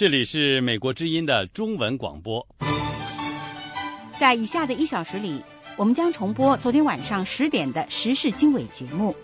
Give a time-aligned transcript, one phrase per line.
[0.00, 2.48] 这里是美国之音的中文广播。
[4.18, 5.42] 在以下的一小时里，
[5.76, 9.14] 我们将重播昨天晚上十点的时事经纬节目。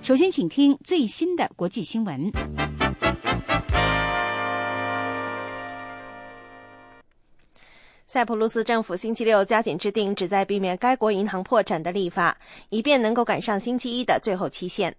[0.00, 2.32] 首先，请听最新的国际新闻。
[8.06, 12.38] 塞浦路斯政府星期六加紧制定旨在避免该国银行破产的立法，
[12.70, 14.96] 以便能够赶上星期一的最后期限。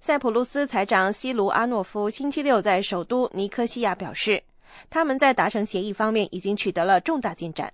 [0.00, 4.42] 塞浦路斯财长西卢阿诺夫星期六在首都尼科西亚表示，
[4.90, 7.72] 他们在达成协议方面已经取得了重大进展。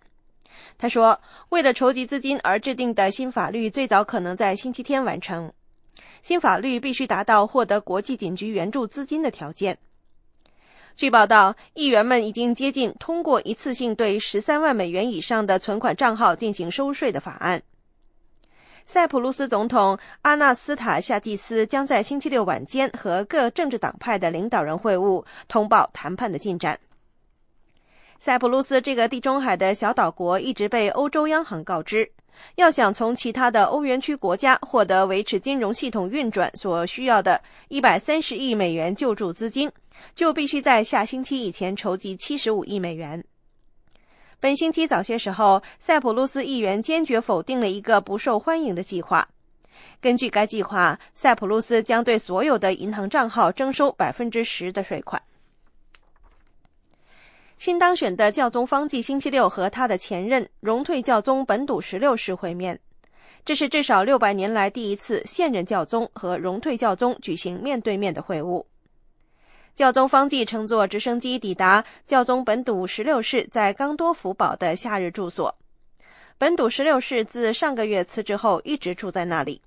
[0.76, 5.52] 他说，为了筹集资金而制定的新法律最早可能在星期天完成。
[6.22, 9.78] 新法律必须达到获得国际警局援助资金的条件。
[10.96, 17.62] 据报道，议员们已经接近通过一次性对十三万美元以上的存款账号进行收税的法案。
[18.92, 26.76] 塞浦路斯总统阿纳斯塔夏季斯将在星期六晚间和各政治党派的领导人会晤，通报谈判的进展。
[28.18, 32.10] 塞浦路斯这个地中海的小岛国一直被欧洲央行告知，
[32.56, 39.70] 要想从其他的欧元区国家获得维持金融系统运转所需要的一百三十亿美元救助资金。
[40.16, 43.24] 就必须在下星期以前筹集七十五亿美元。
[44.40, 49.28] 本星期早些时候，塞浦路斯议员坚决否定了一个不受欢迎的计划。
[50.00, 55.22] 根据该计划，塞浦路斯将对所有的银行账号征收百分之十的税款。
[57.58, 62.80] 新当选的教宗方济星期六和他的前任荣退教宗本笃十六世会面，
[63.44, 68.64] 这是至少六百年来第一次现任教宗和荣退教宗举行面对面的会晤。
[69.74, 75.56] 教宗方济乘坐直升机抵达教宗本笃十六世在冈多福堡的夏日住所。
[76.36, 79.60] 本笃十六世自上个月辞职后一直住在那里。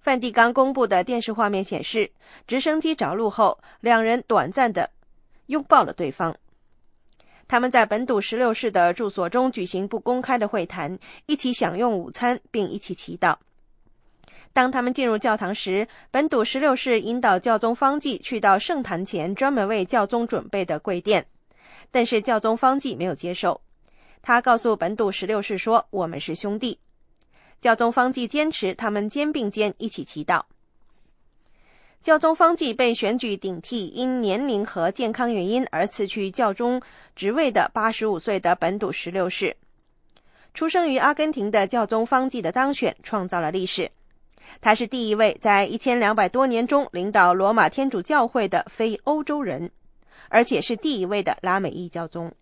[0.00, 2.10] 梵蒂冈公布的电视画面显示，
[2.46, 4.90] 直升机着陆后，两人短暂的
[5.46, 6.34] 拥抱了对方。
[7.48, 13.34] 他们在本笃十六世的住所中举行不公开的会谈，一起享用午餐，并一起祈祷。
[14.58, 21.24] 当他们进入教堂时，本笃十六世引导教宗方济去到圣坛前专门为教宗准备的跪垫，
[21.92, 23.60] 但是教宗方济没有接受。
[24.20, 26.76] 他告诉本笃十六世说：“我们是兄弟。”
[27.62, 30.42] 教宗方济坚持他们肩并肩一起祈祷。
[32.02, 36.82] 教宗方济被选举顶替因年龄和健康原因而辞去教宗
[37.14, 39.56] 职位的八十五岁的本笃十六世。
[40.52, 43.88] 出生于阿根廷的教宗方济的当选创造了历史。
[44.60, 49.70] 他是第一位在一千两百多年中领导罗马天主教会的非欧洲人，
[50.28, 52.32] 而且是第一位的拉美裔教宗。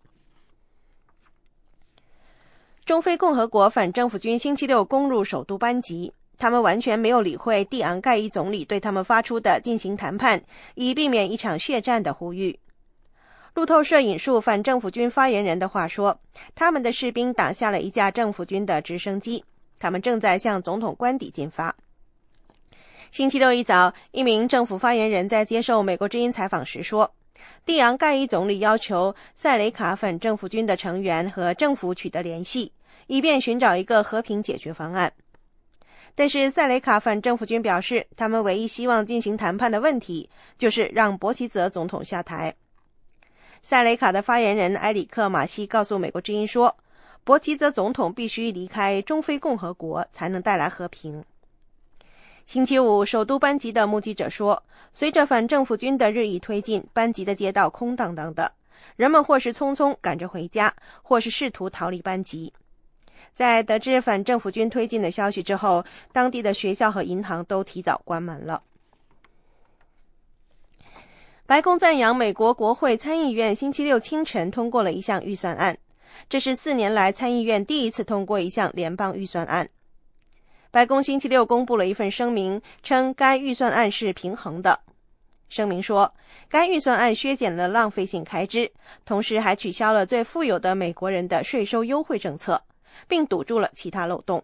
[2.84, 10.41] 中非共和国反政府军星期六攻入首都班吉，他们完全没有理会蒂昂盖伊总理对他们发出的进行谈判，
[10.75, 12.59] 以避免一场血战的呼吁。
[13.55, 16.21] 路透社引述反政府军发言人的话说
[16.55, 19.43] ：“他们的士兵打下了一架政府军的直升机，
[19.78, 21.75] 他们正在向总统官邸进发。”
[23.11, 27.15] 星期六一早，一名政府发言人在接受美国之音采访时说
[27.65, 32.72] ：“蒂昂盖伊总理要求塞雷卡反政府军的成员和政府取得联系，
[33.06, 35.12] 以便寻找一个和平解决方案。”
[36.15, 40.28] 但是塞雷卡反政府军表示，他们唯一希望进行谈判的问题
[40.59, 42.55] 就是让博奇泽总统下台。
[43.62, 46.77] 塞雷卡的发言人埃里克马西告诉美国之音说
[47.25, 51.25] ：“博奇泽总统必须离开中非共和国，才能带来和平。”
[52.46, 54.62] 星期五，首都班吉的目击者说，
[54.92, 58.52] 随着反政府军的日益推进，班吉的街道空荡荡的，
[58.94, 62.52] 人们或是匆匆赶着回家，或是试图逃离班吉。
[63.34, 68.62] 在得知反政府军推进的消息之后，当地的学校和银行都提早关门了。
[71.46, 75.76] 白宫赞扬美国国会参议院星期六清晨通过了一项预算案，
[76.28, 79.68] 这是四年来参议院第一次通过一项联邦预算案。
[80.71, 84.81] 白宫星期六公布了一份声明，称该预算案是平衡的。
[85.49, 86.12] 声明说，
[86.49, 88.70] 该预算案削减了浪费性开支，
[89.05, 92.61] 同时还取消了最富有的美国人的税收优惠政策，
[93.06, 94.43] 并堵住了其他漏洞。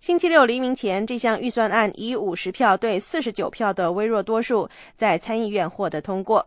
[0.00, 6.46] 星期六黎明前，这项预算案以五十票对四十九票的微弱多数在参议院获得通过。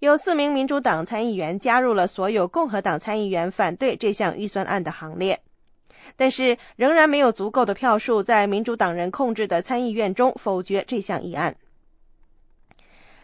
[0.00, 5.38] 有四名民主党参议员加入了所有共和党参议员反对这项预算案的行列。
[6.16, 11.54] 但是仍然没有足够的票数在民主党人控制的参议院中否决这项议案。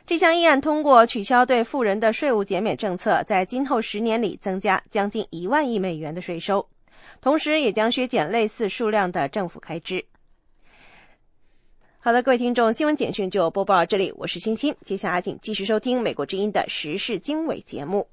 [0.06, 6.66] 这项议案通过取消对富人的税务减免政策，在今后十年里增加将近一万亿美元的税收，
[7.20, 10.02] 同时也将削减类似数量的政府开支。
[12.00, 14.74] 好的，各位听众，新闻简讯就播报到这里，我是欣欣。
[14.82, 18.08] 接下来请继续收听《美国之音》的时事经纬节目。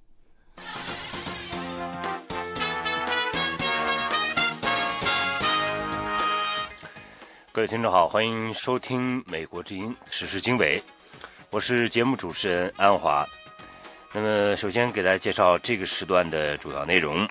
[7.55, 10.77] 各位听众好，欢迎收听《美国之音时事经纬》，
[11.49, 13.25] 我是节目主持人安华。
[14.11, 17.25] 那么，首先给大家介绍这个时段的主要内容。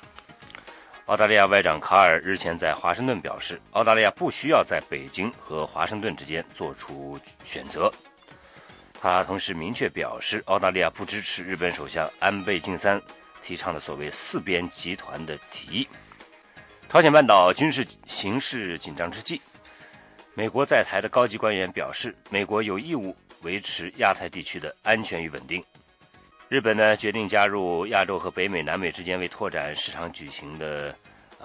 [1.04, 7.92] 澳大利亚外长卡尔日前在华盛顿表示，澳大利亚不需要在北京和华盛顿之间做出选择。
[8.98, 12.98] 他同时明确表示，澳大利亚不支持日本首相安倍晋三
[13.42, 15.88] 提倡的所谓“四边集团”的提议。
[16.88, 19.42] 朝鲜半岛军事形势紧张之际。
[20.36, 25.64] 美国在台的高级官员表示，美国有义务维持亚太地区的安全与稳定。
[26.48, 30.92] 日本呢决定加入亚洲和北美、南美之间为拓展市场举行的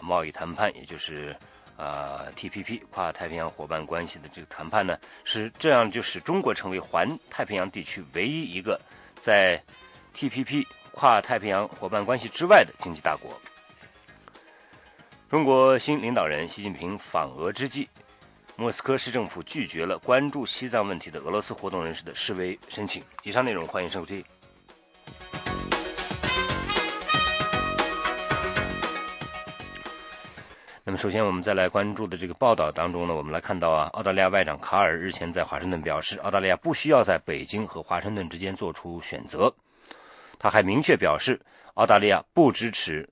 [0.01, 1.35] 贸易谈判，也就是
[1.77, 8.79] 啊 TPP 跨太平洋伙伴关系的这个谈判呢，是这样就使中国成为环太平洋地区唯一一个
[9.19, 9.61] 在
[10.15, 13.39] TPP 跨太平洋伙伴关系之外的经济大国。
[15.29, 17.87] 中国新领导人习近平访俄之际。
[18.59, 23.01] 莫斯科市政府拒绝了关注西藏问题的俄罗斯活动人士的示威申请。
[23.23, 24.21] 以上内容欢迎收听。
[30.83, 39.55] 那么，首先我们再来关注的这个报道当中呢，我们来看到啊，澳大利亚外长卡尔日前在华盛顿表示，澳大利亚不需要在北京和华盛顿之间做出选择。
[40.37, 41.39] 他还明确表示，
[41.75, 43.09] 澳大利亚不支持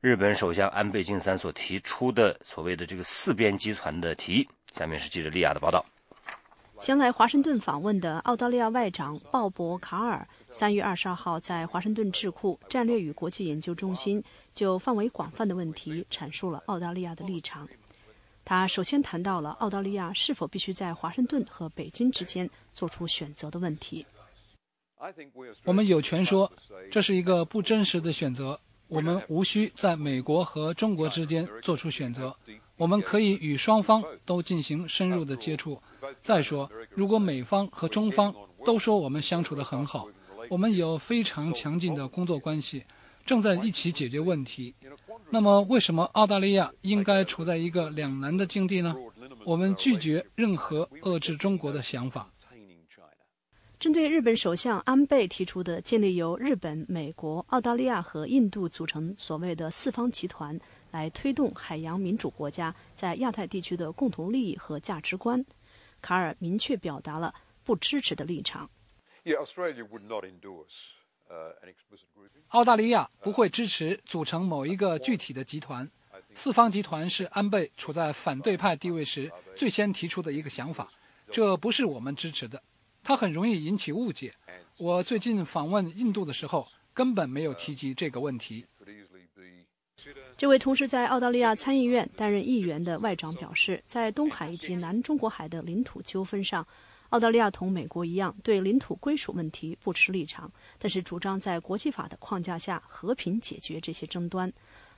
[0.00, 4.48] 日本首相安倍晋三所提出的所谓的这个四边集团的提议。
[4.78, 5.84] 下面是记者利亚的报道。
[6.78, 14.22] 前来华盛顿访问的澳大利亚外长鲍勃·卡尔，三月二十二号在华盛顿智库战略与国际研究中心
[14.52, 17.68] 就范围广泛的问题阐述了澳大利亚的立场。
[18.44, 24.06] 他首先谈到了澳大利亚是否必须在华盛顿和北京之间做出选择的问题。
[25.64, 26.50] 我们有权说，
[26.92, 28.58] 这是一个不真实的选择。
[28.86, 32.34] 我们无需在美国和中国之间做出选择。
[32.78, 35.78] 我们可以与双方都进行深入的接触。
[36.22, 38.34] 再说，如果美方和中方
[38.64, 40.08] 都说我们相处得很好，
[40.48, 42.84] 我们有非常强劲的工作关系，
[43.26, 44.74] 正在一起解决问题，
[45.28, 48.94] 那么为什么澳大利亚应该处在一个两难的境地呢？
[49.44, 52.30] 我们拒绝任何遏制中国的想法。
[53.78, 60.58] 针对日本首相安倍提出的建立由日本、美国、澳大利亚和印度组成所谓的四方集团。
[60.98, 65.44] 来推动海洋民主国家在亚太地区的共同利益和价值观，
[66.02, 68.68] 卡尔明确表达了不支持的立场。
[72.48, 75.88] 澳大利亚不会支持组成某一个具体的集团。
[76.34, 80.88] 四方集团是安倍处在反对派地位时最先提出的一个想法，
[81.30, 82.60] 这不是我们支持的。
[83.04, 84.34] 它很容易引起误解。
[84.78, 88.66] 我最近访问印度的时候，根本没有提及这个问题。
[90.38, 96.64] 这位同时在澳大利亚参议院担任议员的外长表示，在东海以及南中国海的领土纠纷上，
[97.08, 100.48] 澳大利亚同美国一样对领土归属问题不持立场，
[100.78, 104.50] 但是主张在国际法的框架下和平解决这些争端。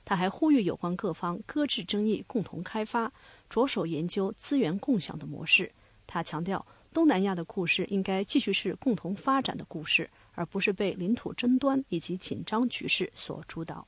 [0.05, 3.11] 他还呼吁有关各方搁置争议，共同开发，
[3.49, 5.71] 着手研究资源共享的模式。
[6.05, 13.87] 他强调，东南亚的故事应该继续是共同发展的故事，而不是被领土争端以及紧张局势所主导。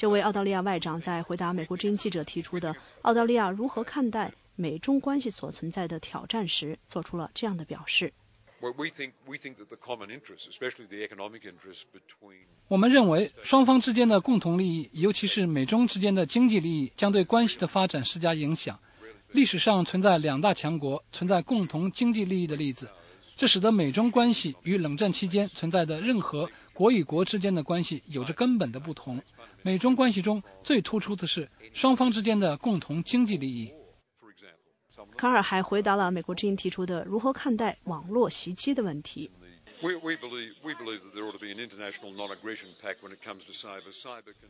[0.00, 8.10] 这位澳大利亚外长在回答美国之音记者提出的澳大利亚如何看待美中关系所存在的挑战时，做出了这样的表示
[12.68, 18.80] ：“我们认为双方之间的共同利益，尤其是美中之间的经济利益，将对关系的发展施加影响。
[19.32, 22.88] 历史上存在两大强国存在共同经济利益的例子，
[23.36, 29.20] 这使得美中关系与冷战期间存在的任何国与国之间的关系有着根本的不同。”
[29.62, 33.72] 美中关系中最突出的是双方之间的共同经济利益。
[35.16, 39.30] 卡尔还回答了美国之音提出的如何看待网络袭击的问题。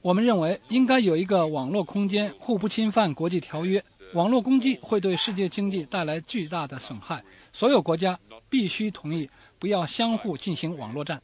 [0.02, 3.83] 我们认为应该有一个网络空间互不侵犯国际条约。
[4.12, 11.23] 网络攻击会对世界经济带来巨大的损害，所有国家必须同意不要相互进行网络战。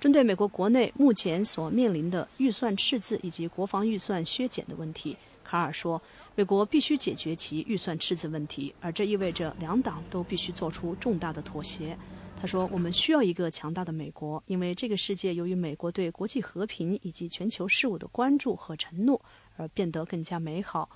[0.00, 6.00] 针对美国国内目前所面临的预算赤字以及国防预算削减的问题，卡尔说，
[6.36, 11.98] 美国必须解决其预算赤字问题，而这意味着两党都必须做出重大的妥协。
[12.40, 19.20] 他说：“我们需要一个强大的美国，因为这个世界由于美国对国际和平以及全球事务的关注和承诺
[19.56, 20.88] 而变得更加美好。”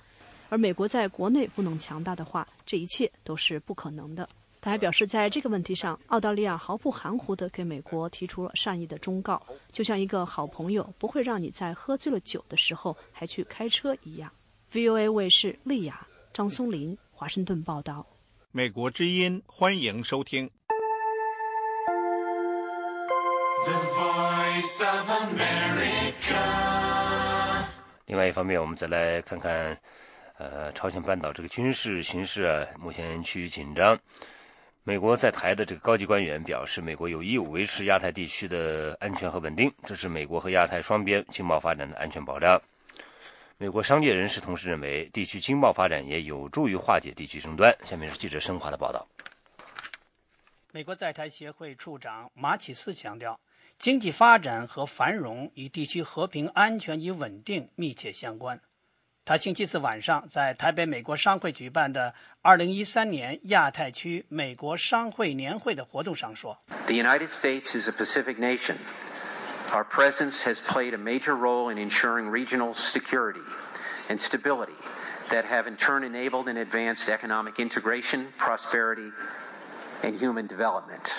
[0.47, 4.29] 而美国在国内不能强大的话，这一切都是不可能的。
[4.63, 14.31] 他还表示，在这个问题上，澳大利亚毫不含糊地给美国提出了善意的忠告，就像一个好朋友不会让你在喝醉了酒的时候还去开车一样。
[14.71, 18.07] VOA 卫视丽雅、张松林华盛顿报道。
[18.51, 20.49] 美国之音，欢迎收听。
[28.05, 29.77] 另外一方面，我们再来看看，
[30.37, 33.99] 呃，朝鲜半岛这个军事形势啊，目前趋于紧张。
[34.85, 42.61] 美国在台的这个高级官员表示，美国有义务维持亚太地区的安全和稳定，这是美国和亚太双边经贸发展的安全保障。
[43.57, 47.73] 美国商界人士同时认为，地区经贸发展也有助于化解地区争端。
[47.85, 49.07] 下面是记者申华的报道。
[50.73, 53.39] 美国在台协会处长马启思强调，
[53.79, 58.59] 经济发展和繁荣与地区和平、安全与稳定密切相关。
[59.24, 66.56] 他星期四晚上在台北美国商会举办的2013年亚太区美国商会年会的活动上说：“
[66.86, 68.76] The United States is a Pacific nation.
[69.70, 73.44] Our presence has played a major role in ensuring regional security
[74.08, 74.72] and stability
[75.28, 79.12] that have in turn enabled and advanced economic integration, prosperity,
[80.02, 81.12] and human development.”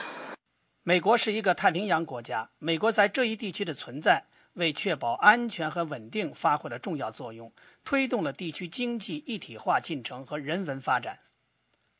[0.82, 4.25] 美国是一个太平洋国家，美国在这一地区的存在。
[4.54, 7.52] 为确保安全和稳定发挥了重要作用，
[7.84, 11.20] 推动了地区经济一体化进程和人文发展。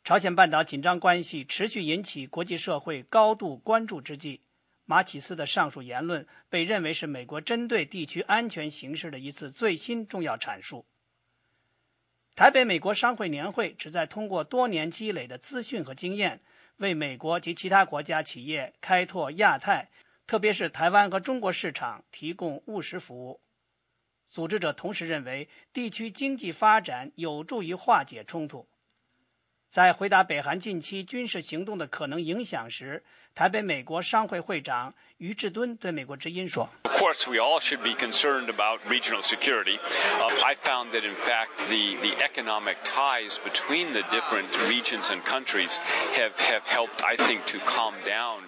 [0.02, 4.40] 朝鲜半岛紧张关系持续引起国际社会高度关注之际，
[4.84, 10.84] 马启思的上述言论被认为是美国针对地区安全形势的一次最新重要阐述。
[12.37, 16.40] 台北美国商会年会旨在通过多年积累的资讯和经验，
[16.76, 19.88] 为美国及其他国家企业开拓亚太。
[20.26, 23.40] 特别是台湾和中国市场提供务实服务。
[24.26, 28.69] 组织者同时认为，地区经济发展有助于化解冲突。
[29.75, 33.02] 在回答北韩近期军事行动的可能影响时，
[33.35, 39.81] 台北美国商会会长于志敦对美国之音说：“Of course, we all should be concerned about regional security.
[40.45, 45.78] I found that, in fact, the the economic ties between the different regions and countries
[46.14, 48.43] have have helped, I think, to calm down.”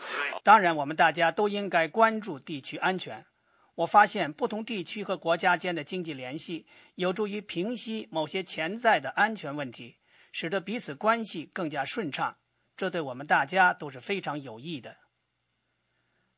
[0.45, 3.27] 当然，我们大家都应该关注地区安全。
[3.75, 9.97] 我发现，不同地区和国家间的经济联系有助于平息某些潜在的安全问题。
[10.39, 12.37] 使得彼此关系更加顺畅，
[12.77, 14.99] 这对我们大家都是非常有益的。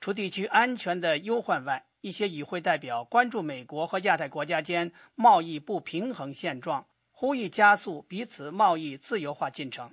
[0.00, 9.90] 除地区安全的忧患外，一些与会代表关注美国和亚太国家间贸易不平衡现状，呼吁加速彼此贸易自由化进程。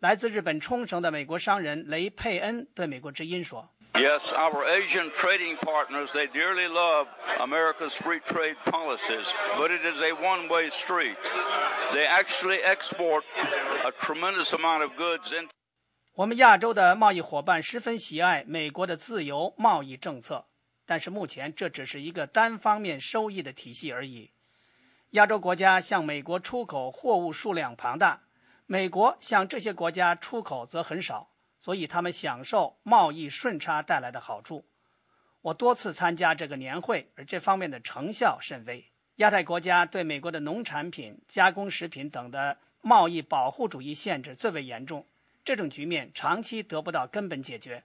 [0.00, 3.70] 来自日本冲绳的美国商人雷佩恩对美国之音说。
[3.94, 7.06] Yes, our Asian trading partners, they dearly love
[7.38, 11.18] America's free trade policies, but it is a one way street.
[11.92, 13.24] They actually export
[13.84, 15.48] a tremendous amount of goods in.
[16.14, 20.46] 我们亚洲的贸易伙伴十分喜爱美国的自由贸易政策，
[20.86, 24.30] 但是目前这只是一个单方面收益的体系而已。
[25.10, 28.20] 亚洲国家向美国出口货物数量庞大，
[28.66, 31.28] 美国向这些国家出口则很少。
[31.60, 34.66] 所以他们享受贸易顺差带来的好处。
[35.42, 38.84] 我多次参加这个年会，而这方面的成效甚微。
[39.16, 45.06] 亚太国家对美国的农产品、加工食品等的贸易保护主义限制最为严重，
[45.44, 47.84] 这种局面长期得不到根本解决。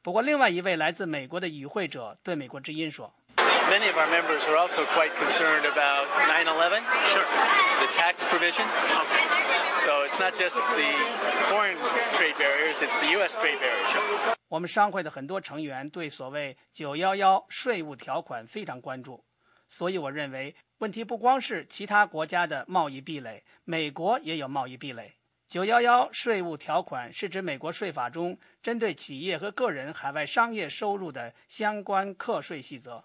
[0.00, 3.12] 不过，另外一位来自美国的与会者对美国之音说。
[3.36, 6.82] Many of our members are also quite concerned about 9/11.
[7.08, 7.26] Sure.
[7.80, 8.64] The tax provision.
[8.64, 9.37] Okay.
[9.84, 10.92] So it's not just the
[11.48, 11.76] foreign
[12.16, 13.36] trade barriers; it's the U.S.
[13.36, 14.34] trade barriers.
[14.48, 19.24] 我们商会的很多成员对所谓“九幺幺”税务条款非常关注，
[19.68, 25.14] 所以我认为问题不光是其他国家的贸易壁垒，美国也有贸易壁垒。
[25.48, 33.02] 九幺幺税务条款是指美国税法中针对企业和个人海外商业收入的相关课税细则。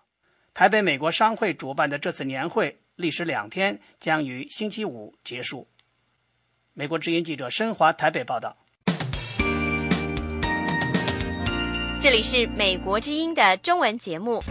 [0.54, 5.68] 台北美国商会主办的这次年会历时两天，将于星期五结束。
[6.76, 8.58] 美国之音记者申华台北报道。
[12.02, 14.42] 这里是美国之音的中文节目。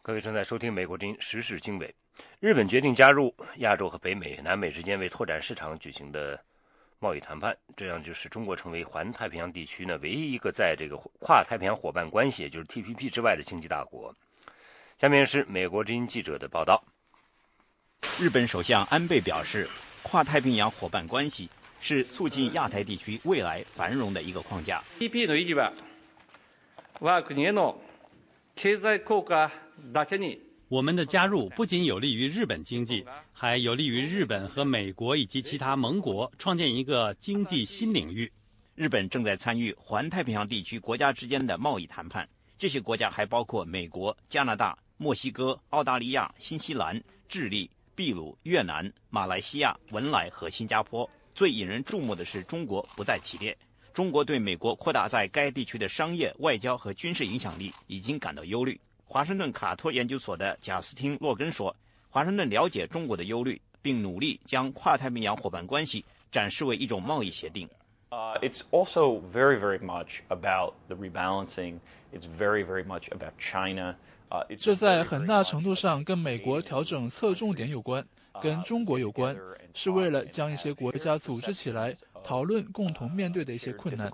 [0.00, 1.94] 各位正在收听美国之音时事经纬。
[2.38, 6.42] 日本决定加入亚洲和北美、南美之间为拓展市场举行的。
[6.98, 14.14] 贸易谈判，这样就使中国成为环太平洋地区呢唯一一个在这个跨太平洋伙伴关系，也就是 TPP 之外的经济大国。
[14.99, 16.83] 下面是美国之音记者的报道。
[18.19, 19.69] 日本首相安倍表示，
[20.03, 21.49] 跨太平洋伙伴关系
[21.81, 24.83] 是促进亚太地区未来繁荣的一个框架。
[24.99, 25.71] TPP の意義は、
[26.99, 27.75] 我が国への
[30.69, 38.31] 我们的加入不仅有利于日本经济，还有利于日本和美国以及其他盟国创建一个经济新领域。
[38.75, 42.25] 日本正在参与环太平洋地区国家之间的贸易谈判，
[42.57, 51.08] 这些国家还包括美国、加拿大、 墨西哥、澳大利亚、新西兰、智利、秘鲁、越南、马来西亚、文莱和新加坡。
[51.34, 53.56] 最引人注目的是，中国不在其列。
[53.94, 58.78] 中国对美国扩大在该地区的商业、外交和军事影响力已经感到忧虑。
[59.06, 61.74] 华盛顿卡托研究所的贾斯汀·洛根说
[62.10, 67.66] ：“华盛顿了解中国的忧虑，并努力将跨太平洋伙伴关系展示为一种贸易协定。”
[68.10, 71.78] Uh, it's also very, very much about the rebalancing.
[72.12, 73.94] It's very, very much about China.
[74.58, 78.04] 这在很大程度上跟美国调整侧重点有关，
[78.40, 79.36] 跟中国有关，
[79.74, 84.10] 是为了将一些国家组织起来讨论共同面对的一些困难，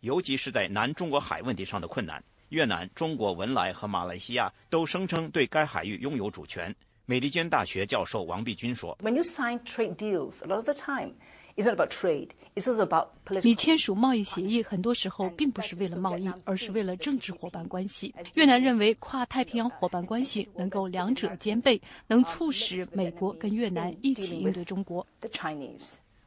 [0.00, 2.22] 尤其是在南中国海问题上的困难。
[2.50, 6.74] 越南、中国、文莱和马来西亚都声称对该海域拥有主权。
[7.06, 11.14] 美利坚大学教授王碧君说：“When you sign trade deals, a lot of the time,
[11.56, 12.28] it's not about trade.”
[13.42, 18.14] 你签署贸易协议，很多时候并不是为了贸易，而是为了政治伙伴关系。
[18.34, 25.06] 越南认为跨太平洋伙伴关系能够两者兼备，能促使美国跟越南一起应对中国。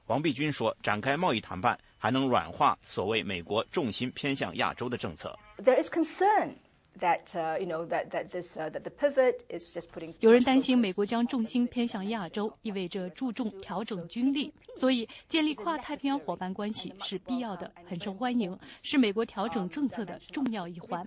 [0.08, 5.38] 王碧君说，展开贸易谈判还能软化所谓美国重心偏向亚洲的政策。
[5.64, 6.54] There is concern.
[7.00, 10.14] That uh, you know that that this uh, that the pivot is just putting.
[10.20, 21.06] 有人担心美国将重心偏向亚洲，意味着注重调整军力，所以建立跨太平洋伙伴关系是必要的，很受欢迎，是美国调整政策的重要一环。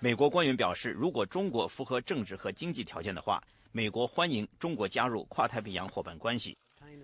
[0.00, 3.42] 美国官员表示，如果中国符合政治和经济条件的话，
[3.72, 6.56] 美国欢迎中国加入跨太平洋伙伴关系。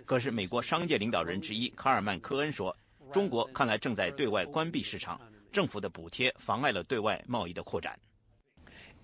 [0.04, 2.74] 可是，美国商界领导人之一卡尔曼·科恩说，
[3.12, 5.20] 中国看来正在对外关闭市场。
[5.54, 7.96] 政府的补贴妨碍了对外贸易的扩展。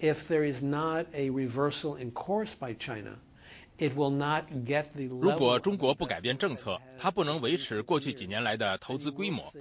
[0.01, 3.19] If there is not a reversal in course by China,
[3.79, 5.05] it will not get the.
[5.05, 9.53] 如果中国不改变政策，它不能维持过去几年来的投资规模。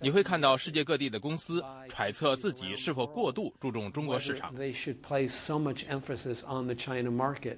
[0.00, 4.54] 你会看到世界各地的公司揣测自己是否过度注重中国市场。
[4.54, 7.56] They should place so much emphasis on the China market.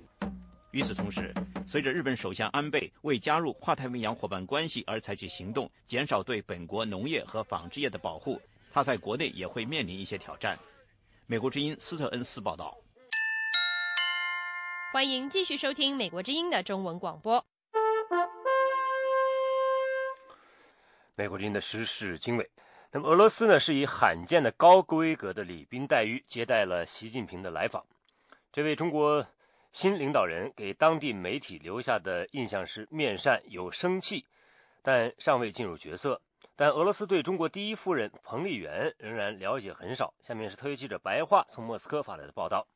[0.72, 1.32] 与此同时，
[1.66, 8.38] 随着日本首相安倍为加入跨太平洋伙伴关系而采取行动，减少对本国农业和纺织业的保护。
[8.72, 10.58] 他在国内也会面临一些挑战。
[11.26, 12.76] 美国之音斯特恩斯报道。
[14.92, 17.44] 欢迎继续收听美国之音的中文广播。
[21.14, 22.50] 美国之音的时事经纬。
[22.90, 27.84] 那么，俄罗斯呢是以罕见的高规格的礼宾待遇接待了习近平的来访。
[28.50, 29.26] 这位中国
[29.72, 34.24] 新领导人给当地媒体留下的印象是面善有生气，
[34.80, 36.22] 但尚未进入角色。
[36.60, 40.12] 但俄罗斯对中国第一夫人彭丽媛仍然了解很少。
[40.18, 42.66] 下面是特约记者白桦从莫斯科发来的报道。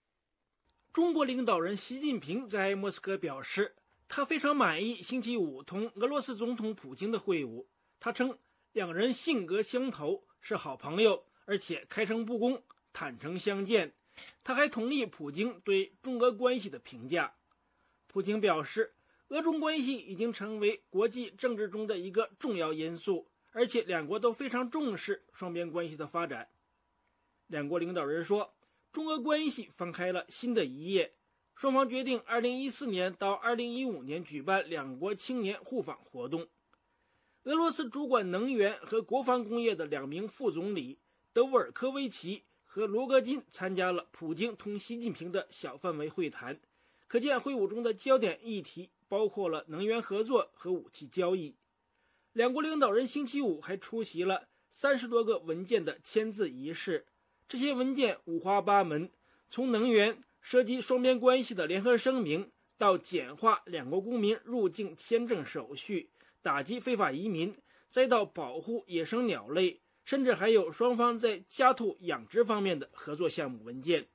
[0.93, 3.75] 中国领导人习近平在莫斯科表示，
[4.07, 7.67] 他非常满意星期五同俄罗斯总统普京的会晤。
[7.99, 8.39] 他称
[8.71, 13.93] 两人性格相投，是好朋友，而且开诚布公、坦诚相见。
[14.45, 17.35] 他还同意普京对中俄关系的评价。
[18.07, 18.95] 普京表示，
[19.31, 23.27] 俄中关系已经成为国际政治中的一个重要因素。
[23.53, 26.49] 而且两国都非常重视双边关系的发展。
[27.47, 28.55] 两国领导人说，
[28.93, 31.15] 中俄关系翻开了新的一页。
[31.55, 36.49] 双方决定，二零一四年到二零一五年举办两国青年互访活动。
[37.45, 40.99] 俄罗斯主管能源和国防工业的两名副总理
[41.33, 46.59] 德沃尔科维奇和罗戈金参加了普京同习近平的小范围会谈。
[47.07, 51.55] 可见，会晤中的焦点议题包括了能源合作和武器交易。
[52.33, 57.05] 两国领导人星期五还出席了三十多个文件的签字仪式，
[57.47, 59.11] 这些文件五花八门，
[59.51, 66.09] 从能源涉及双边关系的联合声明，到简化两国公民入境签证手续、
[66.41, 67.55] 打击非法移民，
[67.91, 74.07] 再到保护野生鸟类，甚至还有双方在家兔养殖方面的合作项目文件。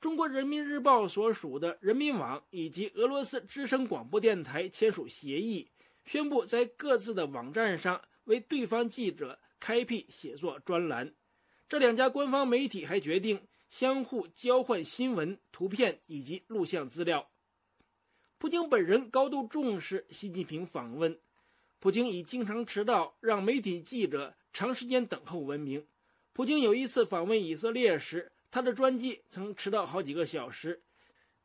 [0.00, 5.68] 中国人民日报所属的人民网以及俄罗斯之声广播电台签署协议。
[6.04, 11.14] 宣布在各自的网站上为对方记者开辟写作专栏。
[11.68, 17.30] 这两家官方媒体还决定相互交换新闻、图片以及录像资料。
[18.38, 21.18] 普京本人高度重视习近平访问。
[21.80, 25.86] 普京以经常迟到、让媒体记者长时间等候闻名。
[26.32, 30.82] 普京有一次访问以色列时，他的专机曾迟到好几个小时。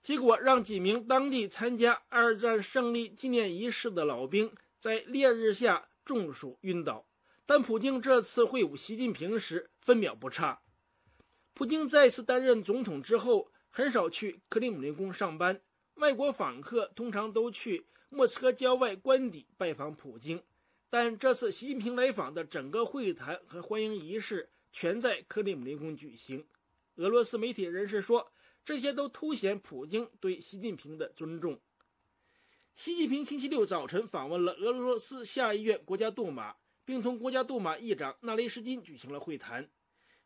[0.01, 7.05] 结果让几名当地参加二战胜利纪念仪式的老兵在烈日下中暑晕倒。
[7.45, 10.61] 但普京这次会晤习近平时分秒不差。
[11.53, 15.59] 普京再次担任总统之后，很少去克里姆林宫上班。
[15.95, 20.41] 外国访客通常都去莫斯科郊外官邸拜访普京，
[20.89, 26.45] 但这次习近平来访的整个会谈和欢迎仪式全在克里姆林宫举行。
[26.95, 28.31] 俄罗斯媒体人士说，
[28.63, 31.59] 这些都凸显普京对习近平的尊重。
[32.75, 39.69] 习近平星期六早晨访问了俄罗斯下议院国家杜马，并同国家杜马议长纳雷什金举行了会谈。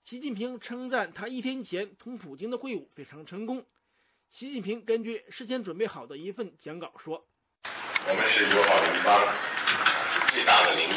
[0.04, 3.66] 习近平称赞他一天前同普京的会晤非常成功。
[4.30, 7.28] 习近平根据事先准备好的一份讲稿说
[7.64, 9.24] ：“我们是友好邻邦，
[10.28, 10.96] 最大的邻国，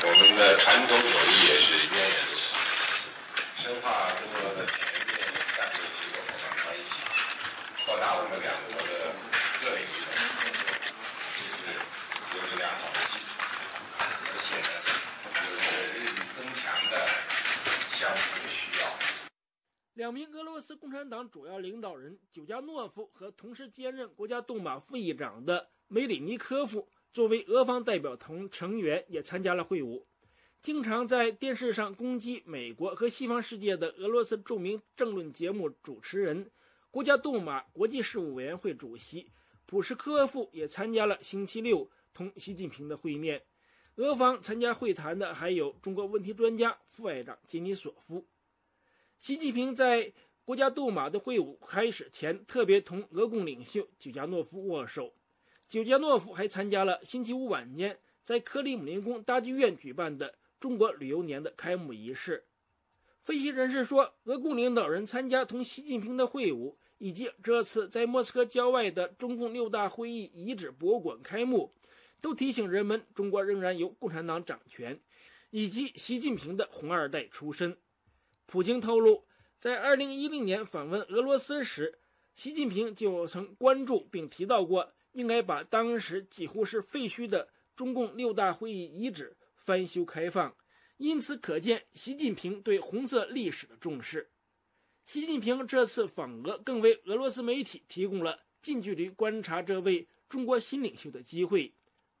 [0.00, 2.32] 我们的传统友谊也是渊源的，
[3.58, 5.18] 深化中俄的全面
[5.52, 6.80] 战略合作伙伴关系，
[7.86, 9.14] 扩大我们两国的
[9.62, 10.58] 各领域的合作，
[11.38, 11.70] 这是
[12.34, 13.38] 有着良好的基础，
[14.26, 14.74] 而且呢，
[15.38, 16.94] 有着日益增强的
[17.94, 18.90] 相互需要。”
[19.94, 30.04] 两名俄罗斯共产党主要领导人久加诺夫和同时兼任国家杜马副议长的梅里尼科夫作为俄方代表团成员也参加了会晤。
[30.60, 36.50] 经常在电视上攻击美国和西方世界的俄罗斯著名政论节目主持人、
[36.96, 39.30] 国家杜马国际事务委员会主席
[39.66, 43.42] 普什科夫也参加了星期六同习近平的会面。
[43.96, 48.24] 俄方参加会谈的还有中国问题专家副外长金尼索夫。
[49.18, 50.10] 习近平在
[50.46, 55.12] 国家杜马的会晤开始前，特别同俄共领袖久加诺夫握手。
[55.68, 62.46] 久加诺夫还参加了星期五晚间在克里姆林宫大剧院举办的中国旅游年的开幕仪式。
[63.20, 71.74] 分析人士说，俄共领导人参加同习近平的会晤，以及这次在莫斯科郊外的中共六大会议遗址博物馆开幕，
[72.20, 75.00] 都提醒人们，中国仍然由共产党掌权，
[75.50, 77.76] 以及习近平的红二代出身。
[78.46, 79.26] 普京透露，
[79.58, 81.98] 在2010年访问俄罗斯时，
[82.34, 90.54] 习近平就曾关注并提到过，应该把当时几乎是废墟的中共六大会议遗址翻修开放。
[90.96, 94.30] 因此可见，习近平对红色历史的重视。
[95.06, 101.72] 习近平这次访俄，更为俄罗斯媒体提供了近距离观察这位中国新领袖的机会。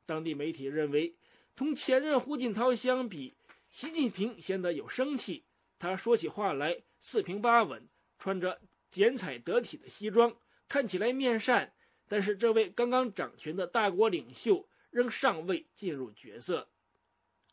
[0.06, 1.16] 当地媒体认为，
[1.56, 3.34] 同前任胡锦涛相比，
[3.68, 5.42] 习近平显得有生气。
[5.80, 7.88] 他说起话来四平八稳，
[8.20, 10.36] 穿着剪彩得体的西装，
[10.68, 11.74] 看起来面善。
[12.06, 16.68] 但是，这位刚刚掌权的大国领袖仍尚未进入角色。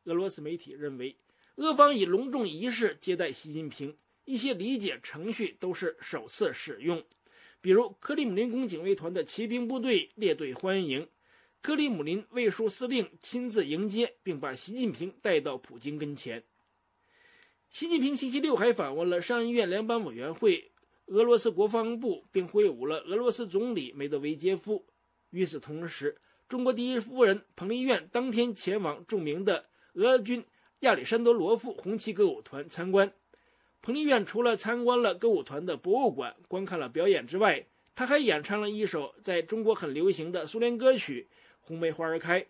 [0.04, 1.18] 俄罗斯媒体认为，
[1.56, 7.04] 俄方以隆重仪式接待习近平，一些理解程序都是首次使用，
[7.60, 11.08] 比如克里姆林宫警卫团的骑兵部队列队欢迎，
[11.62, 16.44] 克里姆林卫戍司令亲自迎接，并把习近平带到普京跟前。
[17.70, 20.72] 习近平星期六还访问了上议院联邦委员会、
[21.08, 24.86] 俄罗斯国防部，并会晤了俄罗斯总理梅德韦杰夫。
[25.32, 30.46] 与此同时，中国第一夫人彭丽媛当天前往著名的俄军
[30.80, 33.12] 亚历山德罗夫红旗歌舞团参观。
[33.84, 41.28] 彭丽媛除了参观了歌舞团的博物馆、观看了表演之外，她还演唱了一首在中国很流行的苏联歌曲
[41.60, 42.42] 《红梅花儿开》。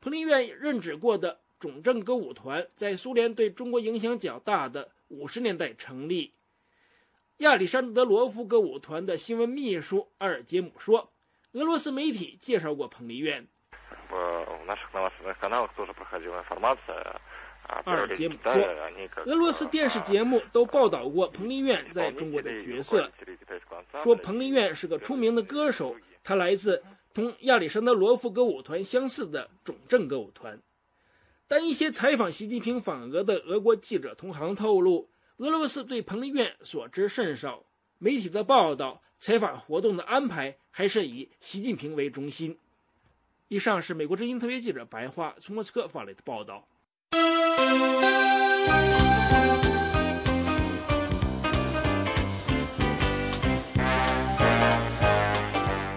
[0.00, 1.40] 彭丽媛任职过的。
[1.60, 6.34] 种政歌舞团在苏联对中国影响较大的五十年代成立。
[7.38, 11.10] 亚历山德罗夫歌舞团的新闻秘书阿尔杰姆说
[11.54, 13.44] ：“俄罗斯媒体介绍过彭丽媛。”
[17.68, 18.52] 阿尔杰姆说
[19.26, 23.10] ：“俄罗斯电视节目都报道过彭丽媛在中国的角色，
[24.02, 30.58] 说彭丽媛是个出名的歌手，她来自同亚历山德罗夫歌舞团相似的种政歌舞团。”
[31.46, 37.64] 但一些采访习近平访俄的俄国记者同行透露，俄罗斯对彭丽媛所知甚少。
[37.98, 42.58] 媒体的报道、采访活动的安排还是以习近平为中心。
[43.48, 46.68] 以上是美国之音特别记者白桦从莫斯科发来的报道。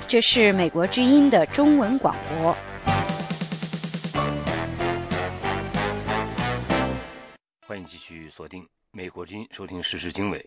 [0.08, 2.54] 这是美国之音的中文广播。
[7.66, 10.46] 欢迎继续锁定美国之音，收听时事经纬。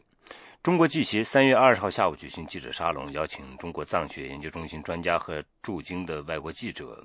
[0.62, 7.02] 中国记协三月二十号下午举行记者沙龙，邀请中国藏学研究中心专家和驻京的外国记者、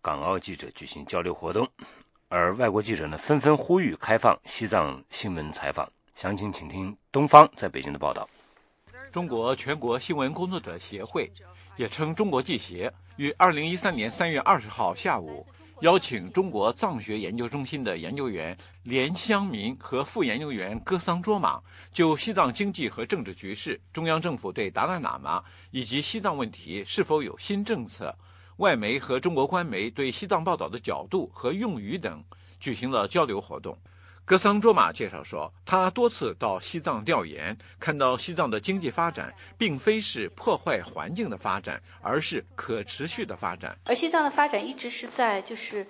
[0.00, 1.68] 港澳记者举行交流活动。
[2.28, 5.88] 而外国记者呢，纷纷呼吁开放西藏新闻采访。
[6.16, 8.28] 详情请听东方在北京的报道。
[9.12, 11.30] 中国全国新闻工作者协会，
[11.76, 15.46] 也称中国记协，于二零一三年三月二十号下午。
[15.82, 21.60] 邀请中国藏学研究中心的研究员连香民和副研究员戈桑卓玛
[21.92, 28.16] 就西藏经济和政治局势、中央政府对达赖喇嘛以及西藏问题是否有新政策、
[28.56, 32.24] 外媒和中国官媒对西藏报道的角度和用语等，
[32.58, 33.76] 举行了交流活动。
[34.24, 43.78] 格桑卓玛介绍说，他多次到西藏调研，看到西藏的经济发展并非是破坏环境的发展，而是可持续的发展。
[43.84, 45.86] 而西藏的发展一直是在，就是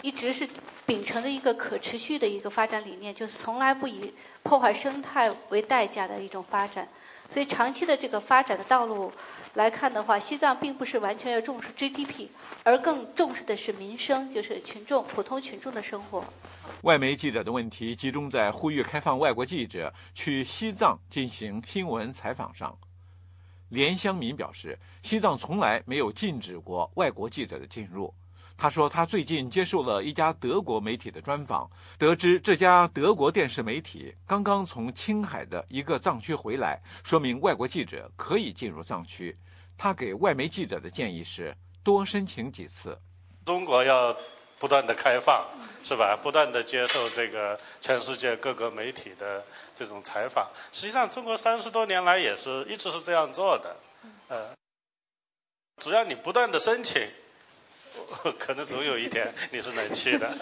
[0.00, 0.48] 一直是
[0.86, 6.88] 秉承着一个可持续的一个发展理念，就是从来不以破坏生态为代价的一种发展。
[7.32, 9.10] 所以，长期的这个发展的道路
[9.54, 12.28] 来看的话，西藏并不是完全要重视 GDP，
[12.62, 16.22] 而更重视的是民生，就是群众、普通群众的生活。
[16.82, 22.76] 外媒记者的问题集中在呼吁开放外国记者去西藏进行新闻采访上。
[23.70, 28.12] 连香民表示，西藏从来没有禁止过外国记者的进入。
[28.56, 39.36] 他说，他最近接受了一家德国媒体的专访，得知这家德国电视媒体刚刚从青海的一个藏区回来，说明外国记者可以进入藏区。
[39.76, 42.98] 他给外媒记者的建议是多申请几次。
[43.44, 44.16] 中国要。
[44.62, 45.44] 不断的开放，
[45.82, 46.16] 是吧？
[46.16, 50.48] 不断的接受这个全世界各个媒体的这种采访。
[50.70, 53.76] 实际上，中国三十多年来也是一直是这样做的。
[54.28, 54.54] 呃，
[55.78, 57.02] 只要你不断的申请，
[58.38, 60.36] 可能总有一天你是能去的。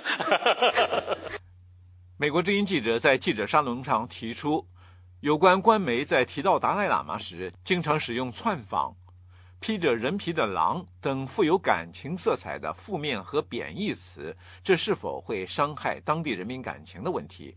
[2.16, 4.66] 美国之音记者在记者沙龙上提出，
[5.20, 8.94] 有关官媒在提到达赖喇嘛时，经常使用窜访。
[9.58, 14.34] 披着人皮的狼等富有感情色彩的负面和贬义词，
[14.64, 17.54] 这是否会伤害当地人民感情的问题？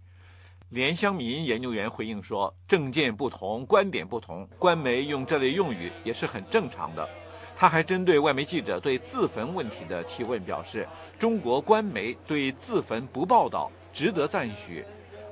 [0.67, 7.07] 连香民研究员回应说：“政见不同，观点不同，官媒用这类用语也是很正常的。”
[7.55, 10.87] 他还针对外媒记者对自焚问题的提问表示
[11.19, 14.83] ：“中国官媒对自焚不报道，值得赞许；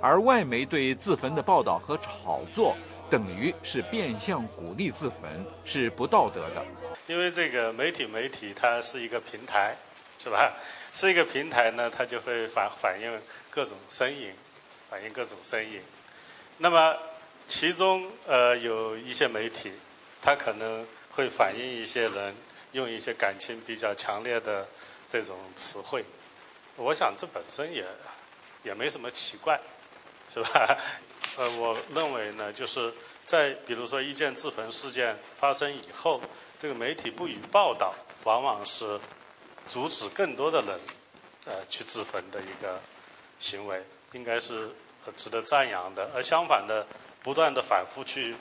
[0.02, 2.76] 而外媒对自焚的报道和炒作。”
[3.12, 6.66] 等于是变相鼓励自焚，是不道德的。
[7.08, 9.76] 因为这个媒体，媒体它是一个平台，
[10.18, 10.54] 是吧？
[10.94, 13.12] 是一个平台呢，它就会反反映
[13.50, 14.32] 各种声音，
[14.90, 15.82] 反映各种声音。
[16.60, 16.96] 那么
[17.48, 19.74] 其中呃有一些媒体，
[20.22, 22.36] 它可能会反映一些人
[22.72, 24.68] 用一些感情比较强烈的
[25.08, 26.04] 这种词汇。
[26.78, 27.86] 我想这本身也
[28.64, 29.60] 也没什么奇怪，
[30.30, 30.78] 是吧？
[31.38, 32.94] 呃，我认为呢，就是
[33.26, 36.22] 在比如说一件自焚事件发生以后，
[36.58, 37.94] 这个媒体不予报道，
[38.24, 39.00] 往往是
[39.68, 40.80] 阻止更多的人
[41.46, 42.82] 呃去自焚的一个
[43.40, 44.70] 行为，应该是
[45.16, 46.10] 值得赞扬的。
[46.14, 46.86] 而相反的，
[47.24, 48.36] 不断的反复去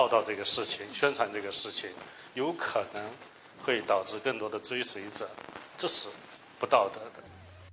[0.00, 1.90] 报道这个事情、宣传这个事情，
[2.32, 3.04] 有可能
[3.58, 5.28] 会导致更多的追随者，
[5.76, 6.08] 这是
[6.58, 7.22] 不道德的。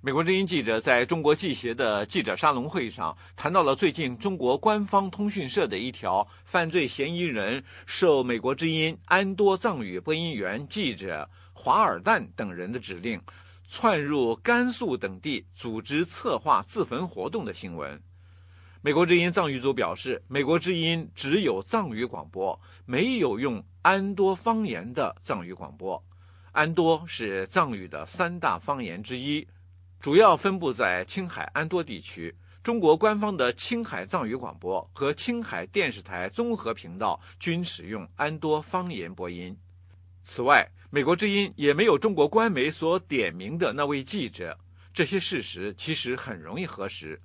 [0.02, 13.18] 美国之音记者在中国记协的记者沙龙会上谈到了最近中国官方通讯社的一条犯罪嫌疑人受美国之音安多藏语播音员记者华尔旦等人的指令，
[13.66, 17.98] 窜入甘肃等地组织策划自焚活动的新闻。
[18.80, 26.00] 美国之音藏语组表示，美国之音只有藏语广播，没有用安多方言的藏语广播。
[26.52, 29.46] 安多是藏语的三大方言之一。
[29.98, 32.32] 主要分布在青海安多地区。
[32.62, 39.56] 中国官方的青海藏语广播和青海电视台综合频道均使用安多方言播音。
[40.22, 44.56] 此外，美国之音也没有中国官媒所点名的那位记者。
[44.94, 47.20] 这些事实其实很容易核实。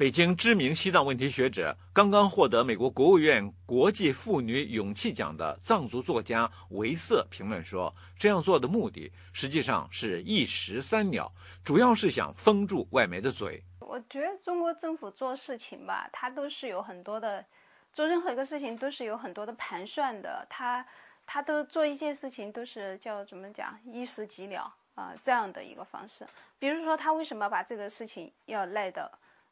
[0.00, 11.30] 北京知名西藏问题学者、刚刚获得美国国务院国际妇女勇气奖的藏族作家维瑟评论说：“这样做的目的实际上是一石三鸟，
[11.62, 17.44] 主要是想封住外媒的嘴。”我觉得中国政府做事情吧，它都是有很多的，
[17.92, 20.46] 做任何一个事情都是有很多的盘算的。
[20.48, 20.82] 他
[21.26, 26.26] 他都做一件事情都是叫怎么讲，一石几鸟啊这样的一个方式。
[26.58, 29.06] 比如说，他为什么把这个事情要赖到？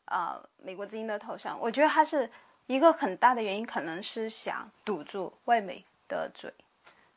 [0.09, 2.29] 啊，美国之音的头上，我觉得他是
[2.67, 6.53] 一个很大的原因，可能是想堵住外媒的嘴，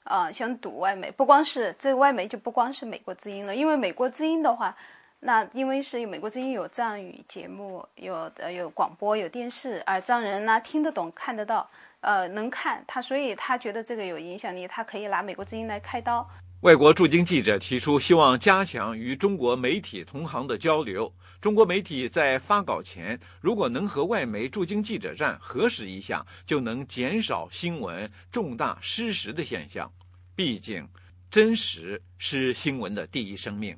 [0.04, 1.10] 啊，想堵外媒。
[1.12, 4.76] 不光是这外媒，就不光是美国之音了，因为美国之音的话，
[5.22, 11.70] 那因为是美国之音有藏语节目，有呃有广播，有电视，而藏人呢听得懂、看得到，
[12.02, 16.28] 呃能看他，所以他觉得这个有影响力，他可以拿美国之音来开刀。
[16.62, 21.12] 外国驻京记者提出，希望加强与中国媒体同行的交流。
[21.42, 29.92] 中国媒体在发稿前，如果能和外媒驻京记者站核实一下，就能减少新闻重大失实的现象。
[30.36, 30.88] 毕竟，
[31.32, 33.76] 真实是新闻的第一生命。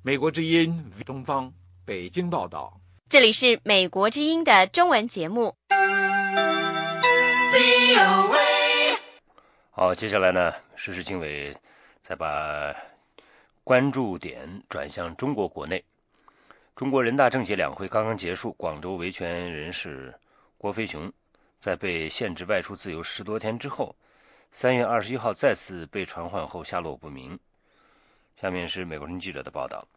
[0.00, 1.52] 美国之音东方
[1.84, 2.80] 北京报道。
[3.08, 5.56] 这里是美国之音的中文节目。
[9.72, 11.52] 好，接下来呢，时事经纬
[12.04, 12.76] 再把
[13.64, 15.82] 关注点转向中国国内。
[16.76, 20.14] 中国人大政协两会刚刚结束，广州维权人士
[20.58, 21.10] 郭飞雄
[21.58, 23.96] 在被限制外出自由十多天之后，
[24.52, 27.40] 三月二十一号再次被传唤后下落不明。
[28.38, 29.88] 下面是美国人记者的报道。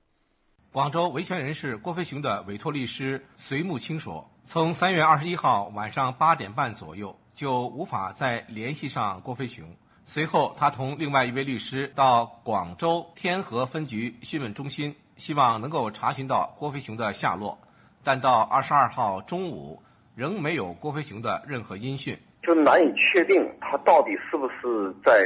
[0.71, 9.75] 广州维权人士郭飞雄的委托律师隋木青说：“从三月二十一号晚上八点半左右就无法再联系上郭飞雄。
[10.09, 17.57] 随后，他同另外一位律师到广州天河分局讯问中心。”希望能够查询到郭飞雄的下落，
[18.03, 19.81] 但到二十二号中午
[20.15, 25.25] 仍没有郭飞雄的任何音讯，就难以确定他到底是不是在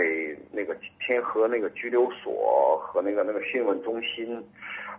[0.50, 0.74] 那个
[1.06, 4.42] 天河那个拘留所和那个那个讯问中心，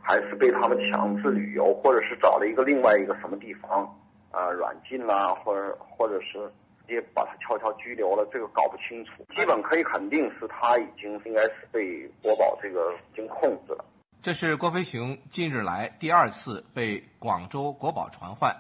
[0.03, 3.83] 还是被他们强制旅游，或者是找了一个另外一个什么地方
[4.31, 6.53] 啊软禁啦，或者或者是
[6.93, 9.25] 接把他悄悄拘留了，这个搞不清楚。
[9.35, 13.85] 基本可以肯定是他已经应该是被国保这个已经控制了。
[14.21, 18.55] 这是郭飞雄近日来第二次被广州国保传唤。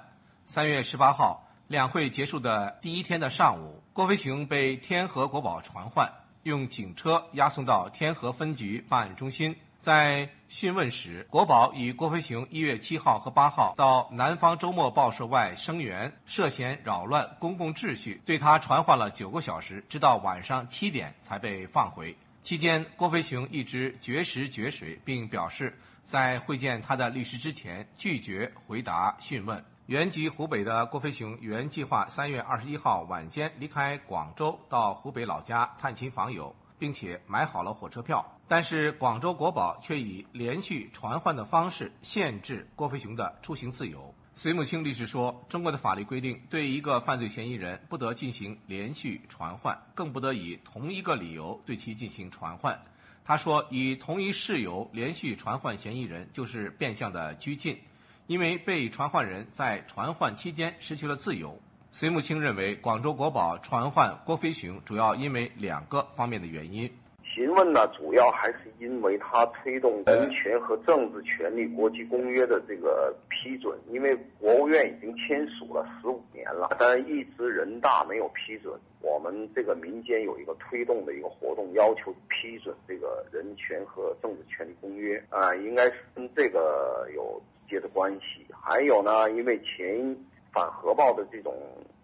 [0.47, 6.11] 三月十八号，两会结束的第一天的上午，郭飞雄被天河国保传唤，
[6.42, 9.55] 用警车押送到天河分局办案中心。
[9.83, 22.16] 在讯问时，国宝以郭飞雄一月七号和八号到南方周末报社外声援，涉嫌扰乱公共秩序，对他传唤了九个小时，直到晚上七点才被放回。
[22.45, 29.64] 期间，郭飞雄一直绝食绝水，并表示在会见他的律师之前拒绝回答讯问。
[29.87, 44.15] 原籍湖北的郭飞雄原计划三月二十一号晚间离开广州到湖北老家探亲访友，并且买好了火车票，但是广州国保却以连续传唤的方式限制郭飞雄的出行自由。
[44.35, 52.79] 隋木青律师说：“中国的法律规定，对一个犯罪嫌疑人不得进行连续传唤，更不得以同一个理由对其进行传唤。”
[53.25, 57.81] 他说：“以同一事由连续传唤嫌疑人，就是变相的拘禁，
[58.27, 61.59] 因为被传唤人在传唤期间失去了自由。”
[61.91, 66.93] 隋木青认为，广州国保传唤郭飞雄主要因为两个方面的原因。
[67.35, 78.79] 询问呢，主要还是因为他推动人权和政治权利国际公约的这个批准，因为国务院已经签署了十五年了，但是一直人大没有批准。
[79.01, 88.45] 我们这个民间有一个推动的一个活动，要求批准这个人权和政治权利公约啊，应该是跟这个有直接的关系。
[88.51, 90.14] 还有呢，因为前
[90.53, 91.55] 反核爆的这种。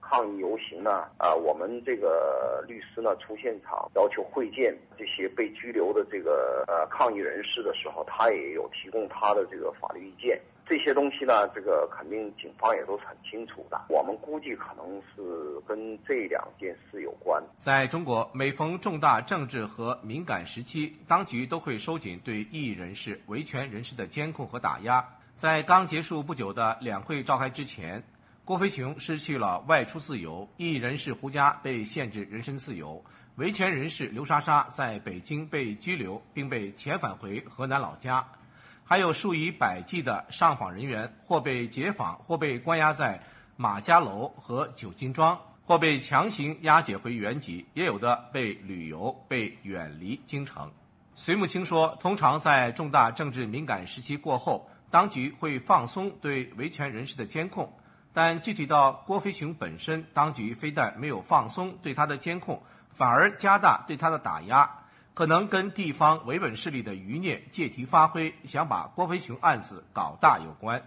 [0.09, 1.05] 抗议游行呢？
[1.19, 10.41] 啊，我们这个律师呢出现场要求会见这些被拘留的这个呃抗议人士的时候，他也有提供他的这个法律意见。
[10.67, 13.81] 这些东西呢，这个肯定警方也都是很清楚的。
[13.89, 17.43] 我们估计可能是跟这两件事有关。
[17.59, 25.07] 在中国，每逢重大政治和敏感时期，当局都会收紧对异议人士、维权人士的监控和打压。
[25.35, 28.03] 在刚结束不久的两会召开之前。
[28.49, 38.27] 郭飞雄失去了外出自由，异议人士胡佳被限制人身自由，维权人士刘莎莎在北京被拘留并被遣返回河南老家，
[38.85, 43.23] 还有数以百计的上访人员或被解访，或被关押在
[43.59, 50.73] 马家楼和九金庄，或被强行押解回原籍，也有的被旅游，被远离京城。
[51.15, 57.71] 隋木青说，通常在重大政治敏感时期过后，当局会放松对维权人士的监控。
[58.13, 64.69] 但具体到郭飞雄本身，当局非但没有放松对他的监控，反而加大对他的打压，
[65.15, 70.83] 可能跟地方维稳势力的余孽借题发挥，想把郭飞雄案子搞大有关。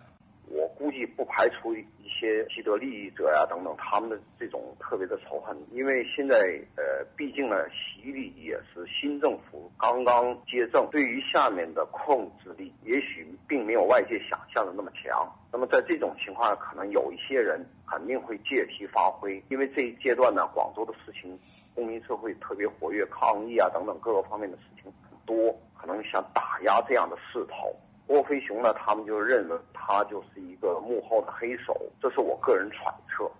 [0.47, 1.75] 我估计不排除。
[2.21, 6.37] 些既得利益者呀，等等，他们的这种特别的仇恨，因为现在
[6.77, 15.27] 呃，毕竟呢，习李也是新政府刚刚接政，对于下面的控制力，也许并没有外界想象的那么强。
[15.51, 21.37] 那么在这种情况下，可能有一些人肯定会借题发挥，因为这一阶段呢，广州的事情，
[21.73, 27.75] 公民社会特别活跃，抗议啊等等各个方面的事情很多，可能想打压这样的势头。
[28.11, 33.31] 郭飞雄呢，他们就认为他就是一个幕后的黑手，这是我个人揣测。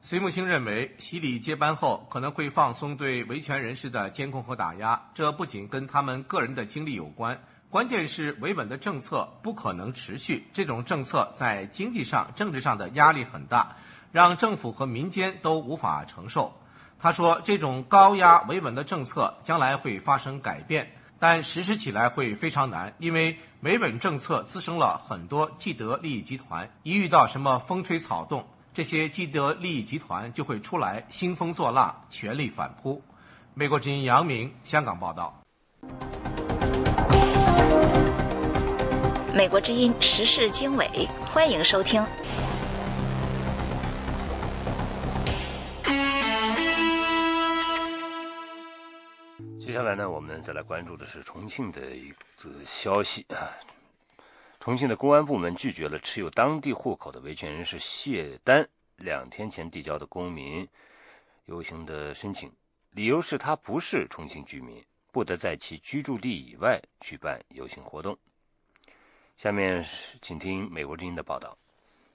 [0.00, 7.38] 隋木青认为，习李接班后可能会放松对维权人士的监控和打压，这不仅跟他们个人的经历有关，
[7.68, 13.76] 关键是维稳的政策不可能持续，这种政策在经济上、政治上的压力很大，
[14.12, 16.54] 让政府和民间都无法承受。
[16.98, 20.90] 他说，这种高压维稳的政策将来会发生改变。
[21.18, 33.02] 但实施起来会非常难，因为每本政策滋生了很多既得利益集团，一遇到什么风吹草动，这些既得利益集团就会出来兴风作浪，全力反扑。
[33.54, 35.42] 美国之音杨明香港报道。
[39.34, 42.04] 美国之音时事经纬，欢迎收听。
[49.76, 53.52] 接下来呢，我们再来关注的是重庆的一则消息啊。
[54.58, 58.66] 重庆的公安部门拒绝了持有当地户口的维权人士谢丹
[58.96, 60.66] 两天前递交的公民
[61.44, 62.50] 游行的申请，
[62.92, 68.16] 理由是他不是重庆居民，不得在其居住地以外举办游行活动。
[69.36, 71.54] 下面是请听美国之音的报道。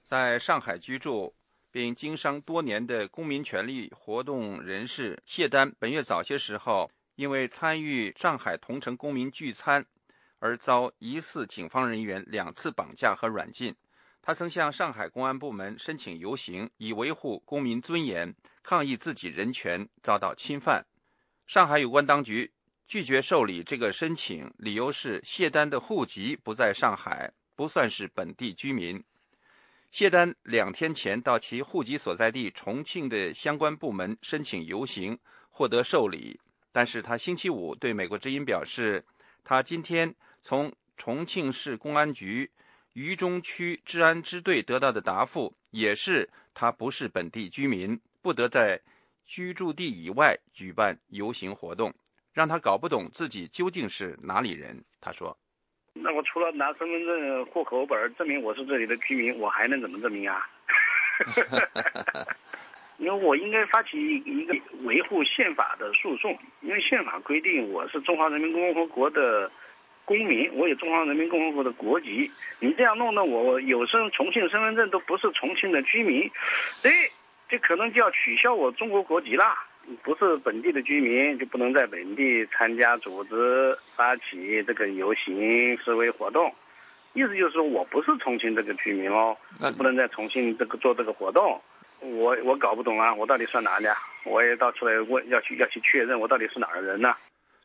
[0.04, 1.32] 在上海居住
[1.70, 6.90] 并经商多年的公民权利活动人士谢丹，本月早些时候
[7.22, 9.86] 因为参与上海同城公民聚餐，
[10.40, 13.72] 而遭疑似警方人员两次绑架和软禁。
[14.20, 20.84] 他曾向上海公安部门申请游行，以维护公民尊严，抗议自己人权遭到侵犯。
[21.46, 22.52] 上海有关当局。
[22.88, 29.00] 拒绝受理这个申请，理由是谢丹的户籍不在上海，不算是本地居民。
[29.92, 35.16] 谢丹两天前到其户籍所在地重庆的相关部门申请游行，
[35.50, 36.40] 获得受理。
[36.72, 39.04] 但是他星期五对美国之音表示，
[39.44, 42.50] 他今天从重庆市公安局
[42.94, 48.80] 渝中区治安支队得到的答复也是他不是本地居民，不得在
[49.24, 51.92] 居住地以外举办游行活动。
[52.32, 54.82] 让他搞不懂自己究竟是哪里人。
[55.02, 55.36] 他说
[55.92, 60.48] ：“那我除了拿身份证、户口本证明我是这里的居民，我还能怎么证明啊？
[63.02, 69.50] 因为我应该发起一个维护宪法的诉讼，因为宪法规定我是中华人民共和国的
[70.04, 72.30] 公民，我有中华人民共和国的国籍。
[72.60, 76.30] 你这样弄得我有身重庆身份证都不是重庆的居民，
[76.84, 76.90] 哎，
[77.48, 79.66] 这可能就要取消我中国国籍啦。”
[80.04, 86.54] 不是本地的居民就不能在本地参加、组织、发起这个游行示威活动，
[87.14, 89.36] 意思就是说我不是重庆这个居民哦，
[89.76, 91.60] 不能在重庆这个做这个活动。
[92.02, 93.96] 我我搞不懂啊，我到底算哪里啊？
[94.24, 97.08] 我也到处来问，要去要去确认我到底是哪儿的人呢？《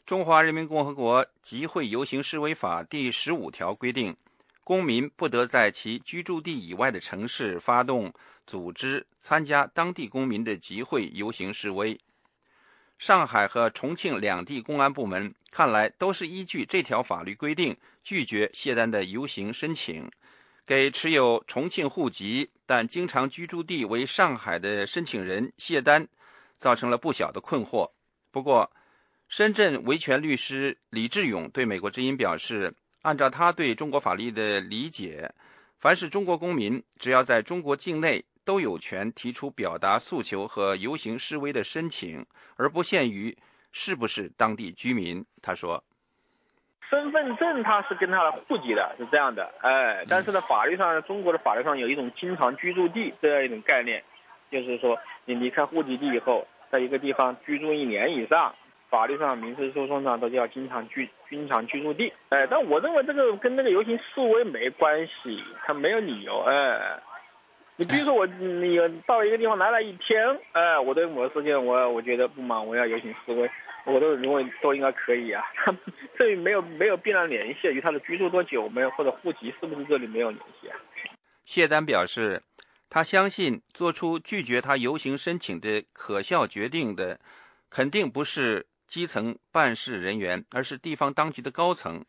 [0.05, 4.15] 中华人民共和国集会游行示威法》第十五条规定，
[4.63, 8.13] 公民不得在其居住地以外的城市发动、
[8.45, 11.99] 组织、参加当地公民的集会、游行、示威。
[12.97, 20.09] 上海和重庆两地公安部门看来都是依据这条法律规定拒绝谢丹的游行申请，
[20.67, 26.07] 给持有重庆户籍但经常居住地为上海的申请人谢丹
[26.59, 27.89] 造成了不小的困惑。
[28.29, 28.69] 不过，
[29.27, 35.33] 深圳维权律师李志勇对美国之音表示，按照他对中国法律的理解，
[35.79, 38.25] 凡是中国公民，只要在中国境内。
[38.47, 43.37] 都有权提出表达诉求和游行示威的申请，而不限于
[43.73, 45.25] 是不是当地居民。
[45.41, 45.83] 他说
[46.89, 54.03] ：“身份证它是跟他的户籍的，是这样的，哎，但是呢，法律上，中国的法律上有一种经常居住地这样一种概念，
[54.49, 58.53] 就是说你离开户籍地以后，在一个地方居住一年以上，
[58.89, 62.13] 法律上、民事诉讼上都叫经常居、经常居住地。
[62.29, 66.99] 哎，但我认为这个跟那个游行示威没关系，他没有理由，哎。”
[67.79, 73.47] 你比如说我，你到一个地方来了一天，哎，我对某个事件我我觉得不满，我要游行示威，
[73.87, 75.41] 我都认为都应该可以啊。
[76.19, 80.77] 这里没有没有必然联系，与他的居住多久没有或者户籍是不是这里没有联系啊？
[81.45, 82.43] 谢丹表示，
[82.89, 87.19] 他相信做出拒绝他游行申请的可笑决定的，
[87.69, 92.03] 肯定不是基层办事人员，而是地方当局的高层。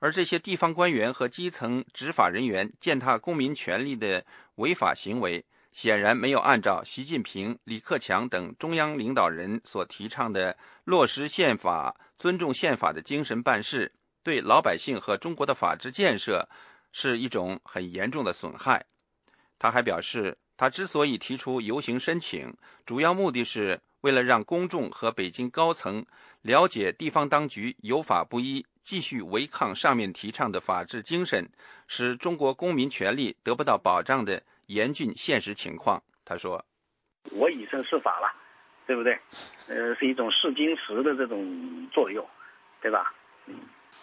[0.00, 4.22] 而这些地方官员和基层执法人员践踏公民权利的
[4.56, 5.44] 违法行为，
[5.74, 16.48] 显然没有按照习近平、李克强等中央领导人所提倡的落实宪法、尊重宪法的精神办事，对老百姓和中国的法治建设
[16.92, 18.86] 是一种很严重的损害。
[19.58, 22.56] 他还表示，他之所以提出游行申请，
[22.86, 26.06] 主要目的是为了让公众和北京高层
[26.42, 28.64] 了解地方当局有法不依。
[28.80, 31.50] 继续违抗上面提倡的法治精神，
[31.88, 36.02] 使中国公民权利得不到保障的严峻现实情况。
[36.24, 36.64] 他说
[37.32, 38.32] ：“我以身试法了，
[38.86, 39.18] 对不对？
[39.68, 42.26] 呃，是一种试金石的这种作用，
[42.80, 43.12] 对吧？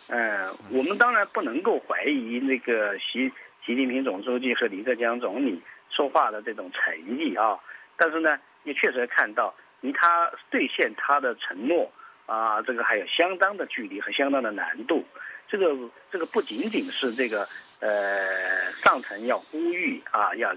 [0.09, 3.31] 嗯，我们当然不能够怀疑那个习
[3.65, 7.59] 习近平总书记和李克强总理说话的这种诚意啊，
[7.97, 11.91] 但是呢，也确实看到，离他兑现他的承诺。”
[12.27, 15.03] 啊，这个还有相当的距离和相当的难度。
[15.49, 15.75] 这个
[16.09, 17.45] 这个不仅仅是这个
[17.81, 20.51] 呃上层要呼吁啊，要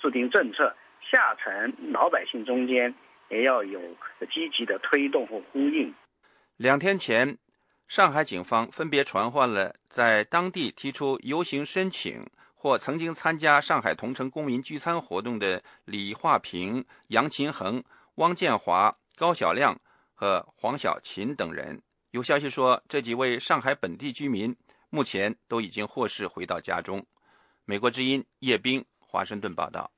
[0.00, 0.74] 制定政策，
[1.12, 2.92] 下层老百姓中间
[3.28, 3.80] 也要有
[4.32, 5.94] 积极的推动和呼应。
[6.56, 7.36] 两天前，
[7.86, 17.82] 上海警方分别传唤了在当地提出游行申请或曾经参加上海同城公民聚餐活动的李化平、杨勤恒、
[18.16, 19.78] 汪建华、高晓亮
[20.14, 21.80] 和黄小琴等人。
[22.10, 24.56] 有消息说，这几位上海本地居民
[24.90, 27.04] 目前都已经获释回到家中。
[27.66, 29.90] 美国之音叶冰华盛顿报道。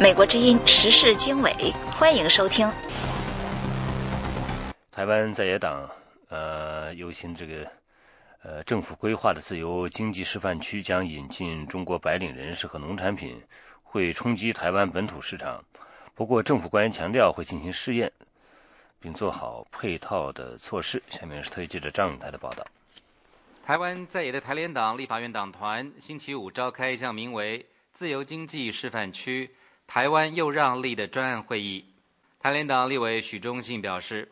[0.00, 1.52] 美国之音时事经纬，
[1.90, 2.66] 欢迎收听。
[4.90, 5.88] 台湾在野党
[6.28, 7.70] 呃忧心这个
[8.42, 13.38] 呃政府规划的自由经济示范区将引进中国白领人士和农产品，
[13.82, 15.62] 会冲击台湾本土市场。
[16.14, 18.10] 不过，政府官员强调会进行试验，
[19.02, 21.02] 并做好配套的措施。
[21.10, 22.64] 下面是特约记者张永泰的报道。
[23.64, 29.54] 台湾在野的台联党立法院党团星期五召开一项名为“自由经济示范区
[29.86, 31.84] 台湾又让利”的专案会议。
[32.38, 34.30] 台联党立委许忠信表示，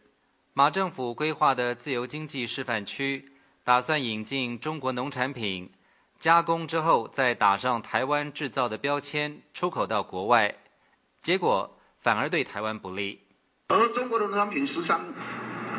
[0.52, 3.30] 马政府规划的自由经济示范区
[3.62, 5.70] 打算引进中国农产品，
[6.18, 10.52] 加工之后再打上台湾制造的标签，出口到国外。
[11.22, 13.20] 结果反而对台湾不利，
[13.70, 15.00] 而中国的农产品时常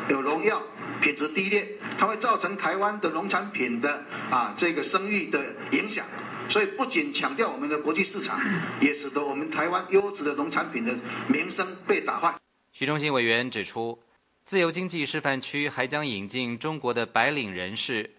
[0.08, 0.62] 有农药，
[1.00, 6.04] 品质低劣，它会造成台湾的农产品的啊这个声誉的影响。
[6.48, 8.40] 所以不仅强调我们的国际市场，
[8.80, 10.94] 也使得我们台湾优质的农产品的
[11.28, 12.34] 名声被打坏。
[12.72, 14.02] 徐中心委员指出，
[14.44, 18.10] 自由经济示范区还将引进中国的白领人士，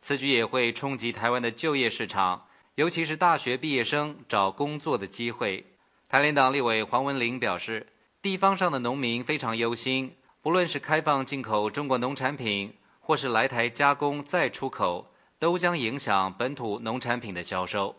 [0.00, 5.64] 此举也会冲击台湾的就业市场，尤其是大学毕业生找工作的机会。
[6.08, 7.86] 台联党立委黄文玲表示，
[8.22, 17.96] 地方上的农民非常忧心，不论是开放进口中国农产品，或是来台加工再出口，都将影响本土农产品的销售。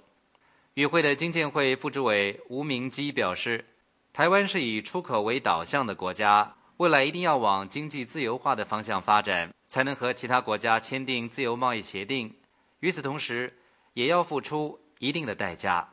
[0.75, 3.65] 与会的经建会副主委吴明基表示，
[4.13, 12.35] 台湾是以出口为导向的国家，未来一定要往经济自由化的方向发展，才能和其他国家签订自由贸易协定。
[12.81, 13.57] 与此同时，
[13.95, 15.89] 也要付出一定的代价。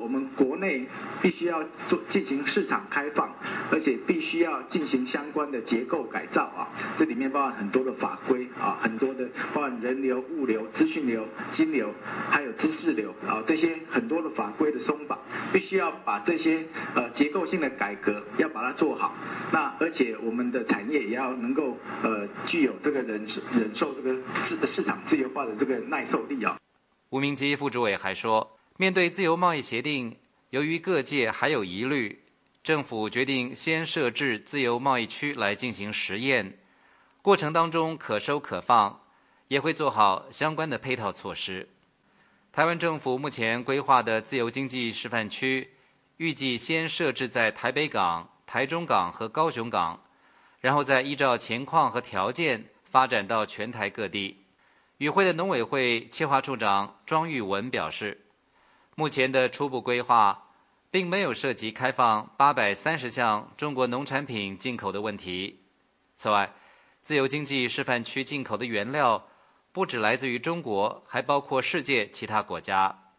[0.00, 0.86] 我们国内
[1.20, 3.34] 必须要做进行市场开放，
[3.72, 6.70] 而且必须要进行相关的结构改造啊。
[6.96, 11.92] 这里面包含很多的法规啊，很多的包含人流、物流、资讯流、金流，
[12.30, 15.18] 还有知识流啊，这些很多的法规的松绑，
[15.52, 19.16] 必须要把这些呃结构性的改革要把它做好。
[19.52, 26.56] 那而且我们的产业也要能够呃具有这个忍忍受这个市市场自由化的这个耐受力啊。
[27.10, 28.57] 吴明基副主委还说。
[28.80, 30.16] 面对自由贸易协定，
[30.50, 32.22] 由于各界还有疑虑，
[32.62, 36.56] 政府决定先设置自由贸易区来进行实验，
[37.20, 39.00] 过程当中可收可放，
[39.48, 41.68] 也会做好相关的配套措施。
[42.52, 45.70] 台湾政府目前规划的自由经济示范区，
[46.18, 50.00] 预计先设置在台北港、台中港和高雄港，
[50.60, 54.44] 然后再依照情况和条件发展到全台各地。
[54.98, 58.26] 与会的农委会企划处长庄玉文表示。
[58.98, 60.48] 目前的初步规划，
[60.90, 65.60] 并没有涉及开放八百三十项中国农产品进口的问题。
[66.16, 66.52] 此外，
[67.00, 69.28] 自由经济示范区进口的原料
[69.70, 73.12] 不只来自于中国，还包括世界其他国家。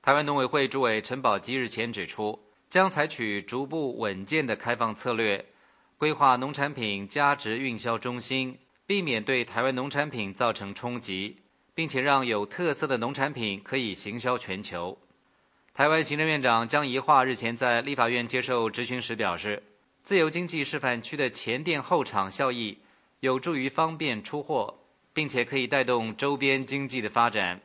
[0.00, 5.44] 台湾农委会主委陈宝基日前指出，将采取逐步稳健的开放策略，
[5.98, 11.42] 规划农产品价值运销中心，避免对台湾农产品造成冲击。
[11.76, 14.96] 并且让有特色的农产品可以行销全球。
[15.74, 19.62] 台湾行政院长江宜桦日前在立法院接受质询时表示，
[20.02, 22.78] 自由经济示范区的前店后厂效益
[23.20, 24.78] 有助于方便出货，
[25.12, 27.60] 并且可以带动周边经济的发展。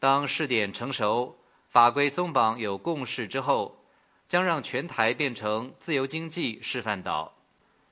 [0.00, 3.84] 当试点成熟、法规松绑有共识之后，
[4.26, 7.32] 将让全台变成自由经济示范岛。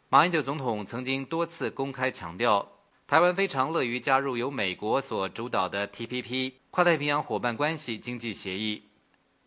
[0.08, 2.68] 马英九总统曾经多次公开强调。
[3.08, 8.82] 台湾非常乐于加入由美国所主导的 TPP 跨太平洋伙伴关系经济协议。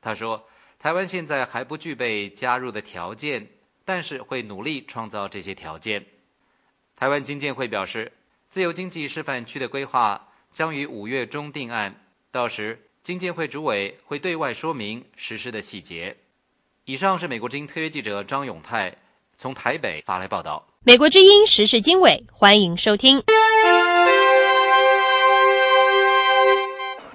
[0.01, 0.47] 他说
[0.79, 3.47] ：“台湾现在还不具备加入的条件，
[3.85, 6.03] 但是会努力创造这些条件。”
[6.97, 8.11] 台湾经建会表示，
[8.49, 16.17] 自由经济示范区的规划将于五月中定案，到时经建会主委会对外说明实施的细节。
[16.85, 18.97] 以上是美国之音特约记者张永泰
[19.37, 20.67] 从台北发来报道。
[20.83, 23.21] 美国之音时事经纬，欢迎收听。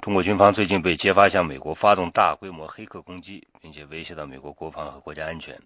[0.01, 5.61] 中国军方最近被揭发向美国发动大规模黑客攻击，并且威胁到美国国防和国家安全。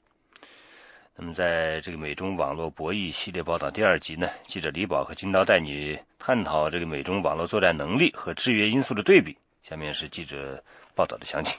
[1.15, 9.37] 那么，在这个美中网络博弈系列报道第二集呢，记者李宝和金刀带你探讨这个美中网络作战能力和制约因素的对比。
[9.63, 11.59] 下面是记者报道的详情。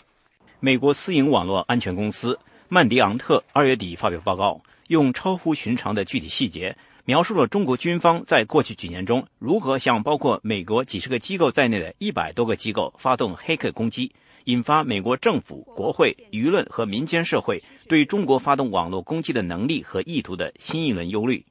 [0.59, 4.59] 美国私营网络安全公司曼迪昂特二月底发表报告，
[4.91, 6.75] 用超乎寻常的具体细节
[7.05, 14.11] 描述了中国军方在过去几年中如何向包括美国几十个机构在内的一百多个机构发动黑客攻击。
[14.45, 21.45] 引发美国政府、国会、舆论和民间社会对中国发动网络攻击的能力和意图的新一轮忧虑。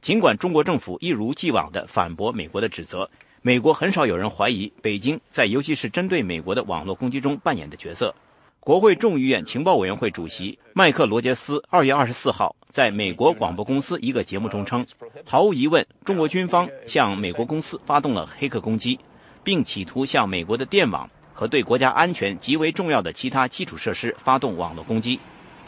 [0.00, 3.08] 尽管中国政府一如既往地反驳美国的指责，
[3.40, 8.12] 美国很少有人怀疑北京在尤其是针对美国的网络攻击中扮演的角色。
[8.58, 14.86] 国会众议院情报委员会主席麦克罗杰斯二月二十四号在美国广播公司一个节目中称，
[15.24, 18.98] 毫无疑问，中国军方向美国公司发动了黑客攻击，
[19.42, 21.08] 并企图向美国的电网。
[21.32, 25.18] 和对国家安全极为重要的其他基础设施发动网络攻击，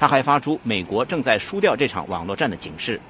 [0.02, 3.00] 他还发出美国正在输掉这场网络战的警示。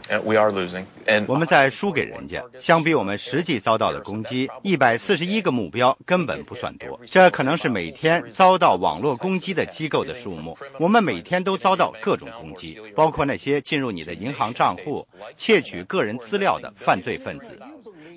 [1.26, 7.00] 我们在输给人家，相比我们实际遭到的攻击，一百四十一个目标根本不算多。
[7.06, 10.54] 这可能是每天遭到网络攻击的机构的数目。
[10.78, 17.58] 我们每天都遭到各种攻击，包括那些进入你的银行账户、窃取个人资料的犯罪分子。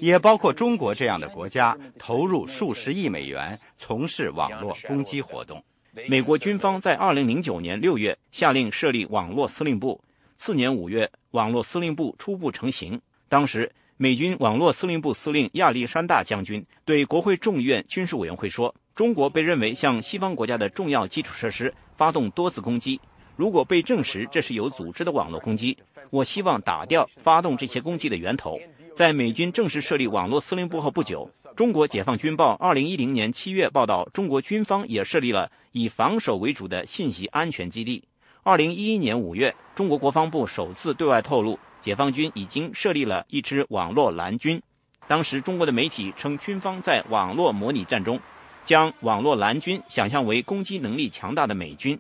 [0.02, 5.64] 也包括中国这样的国家投入数十亿美元从事网络攻击活动。
[6.10, 10.02] 美国军方在2009年6月下令设立网络司令部，
[10.36, 13.00] 次年5月，网络司令部初步成型。
[13.30, 23.00] 当时，美军网络司令部司令亚历山大将军对国会众议院军事委员会说：“中国被认为向西方国家的重要基础设施发动多次攻击。
[23.38, 25.78] 如果被证实这是有组织的网络攻击，
[26.12, 28.60] 我希望打掉发动这些攻击的源头。”
[28.96, 38.02] 在美军正式设立网络司令部后不久，中国解放军报2010年7月报道，中国军方也设立了以防守为主的信息安全基地。
[38.46, 44.62] 2011年5月，中国国防部首次对外透露，解放军已经设立了一支网络蓝军。
[45.10, 48.18] 当时，中国的媒体称，军方在网络模拟战中，
[48.64, 52.00] 将网络蓝军想象为攻击能力强大的美军。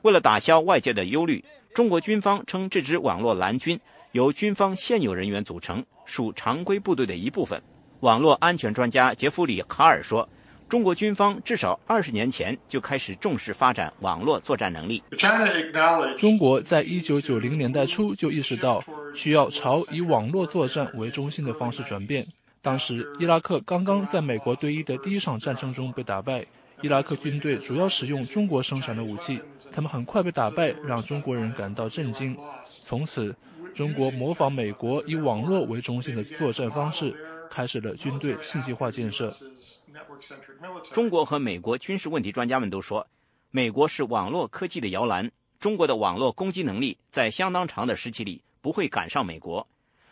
[0.00, 3.78] 为了打消外界的忧虑，中国军方称这支网络蓝军
[4.12, 5.84] 由军方现有人员组成。
[6.12, 7.58] 属常规部队的一部分。
[8.00, 10.28] 网络安全专家杰弗里·卡尔说
[10.68, 15.02] ：“中国军方至少二十年前就开始重视发展网络作战能力。
[16.18, 18.84] 中国在一九九零年代初就意识到
[19.14, 22.26] 需要朝以网络作战为中心的方式转变。
[22.60, 26.44] 当时，伊拉克刚刚在美国对伊的第一场战争中被打败，
[26.82, 29.40] 伊拉克军队主要使用中国生产的武器，
[29.72, 32.36] 他们很快被打败，让中国人感到震惊。
[32.84, 33.34] 从此。”
[33.74, 37.14] 中国模仿美国以网络为中心的作战方式，
[37.50, 39.34] 开始了军队信息化建设。
[40.92, 43.06] 中国和美国军事问题专家们都说，
[43.50, 49.66] 美国是网络科技的摇篮，中国的网络攻击能力在相当长的时期里不会赶上美国。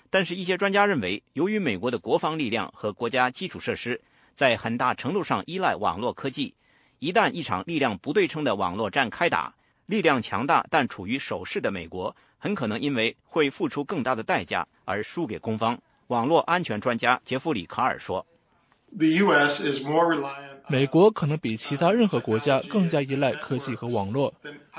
[0.09, 4.01] 但是，一些专家认为，由于美国的国防力量和国家基础设施
[4.35, 6.53] 在很大程度上依赖网络科技，
[6.99, 9.55] 一旦一场力量不对称的网络战开打，
[9.87, 12.15] 力量强大但处于守势的美国。
[12.41, 15.78] 很可能因为会付出更大的代价而输给攻方。
[16.09, 18.26] 网络安全专家杰弗里·卡尔说
[20.66, 24.32] ：“美国可能比其他任何国家更加依赖科技和网络。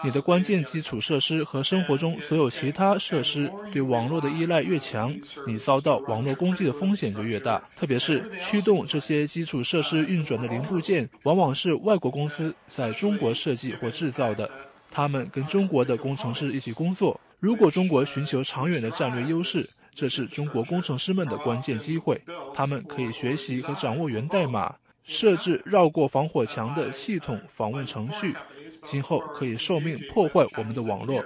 [0.03, 5.15] 你的关键基础设施和生活中所有其他设施对网络的依赖越强，
[5.47, 7.61] 你遭到网络攻击的风险就越大。
[7.75, 14.49] 特别是驱动这些基础设施运转的零部件，往往是外国公司在中国设计或制造的，
[14.89, 22.21] 他们跟中国的工程师一起工作。”如果中国寻求长远的战略优势，这是中国工程师们的关键机会。
[22.53, 28.35] 他们可以学习和掌握源代码，设置绕过防火墙的系统访问程序，
[28.83, 31.25] 今后可以受命破坏我们的网络。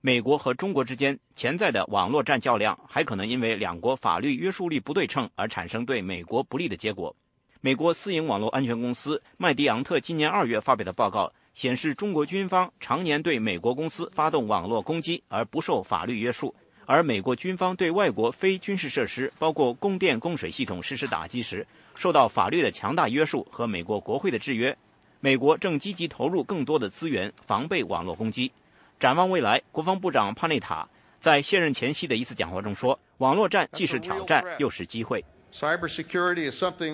[0.00, 7.12] 美国和中国之间潜在的网络战较量，还可能因为两国法律约束力不对称而产生对美国不利的结果。
[7.60, 11.32] 美国私营网络安全公司麦迪昂特今年二月发表的报告。
[11.54, 24.76] 显示中国军方常年对美国公司发动网络攻击而不受法律约束，而美国军方对外国非军事设施，包括供电供水系统实施打击时，受到法律的强大约束和美国国会的制约。
[25.20, 28.52] 美国正积极投入更多的资源防备网络攻击。
[29.00, 30.86] 展望未来，国防部长帕内塔
[31.18, 35.24] 在卸任前夕的一次讲话中说：“网络战既是挑战，又是机会。”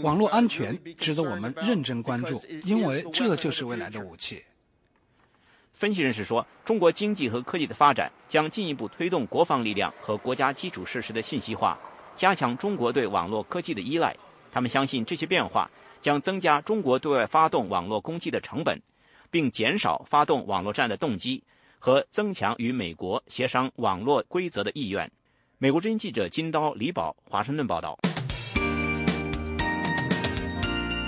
[0.03, 4.45] 网络安全值得我们认真关注，因为这就是未来的武器。
[5.81, 11.79] 分析人士说，中国经济和科技的发展将进一步推动国防力量和国家基础设施的信息化，
[12.15, 14.15] 加强中国对网络科技的依赖。
[14.53, 18.79] 他们相信这些变化将增加中国对外发动网络攻击的成本，
[19.31, 21.43] 并减少发动网络战的动机，
[21.79, 25.11] 和增强与美国协商网络规则的意愿。
[25.57, 27.99] 美国之音记者金刀李宝华盛顿报道。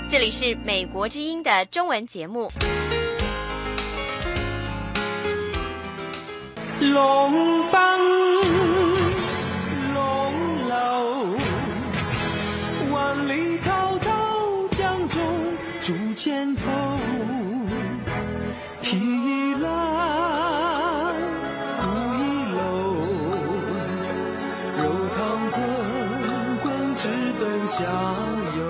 [0.08, 2.50] 这里是美国之音的中文节目。
[6.90, 7.98] 龙邦
[9.94, 11.36] 龙楼，
[12.92, 15.22] 万里滔滔江中
[15.80, 16.62] 竹千头。
[18.80, 21.14] 提篮
[21.78, 21.86] 古
[22.18, 22.20] 一
[22.52, 22.60] 篓，
[24.76, 24.82] 肉
[25.14, 25.16] 汤
[25.52, 25.56] 滚
[26.62, 27.08] 滚直
[27.38, 27.84] 奔下
[28.58, 28.60] 游。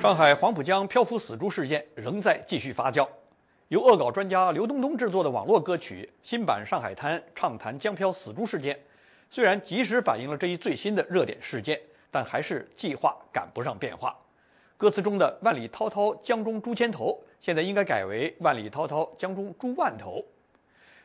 [0.00, 3.06] 上海黄浦江漂浮死猪事件仍在继续发酵。
[3.70, 8.76] 由恶搞专家刘东东制作的网络歌曲《新版上海滩》畅谈江漂死猪事件，
[9.30, 14.18] 虽然及时反映了这一最新的热点事件，但还是计划赶不上变化。
[14.76, 20.20] 歌词中的“万里滔滔江中猪千头”现在应该改为“万里滔滔江中猪万头”，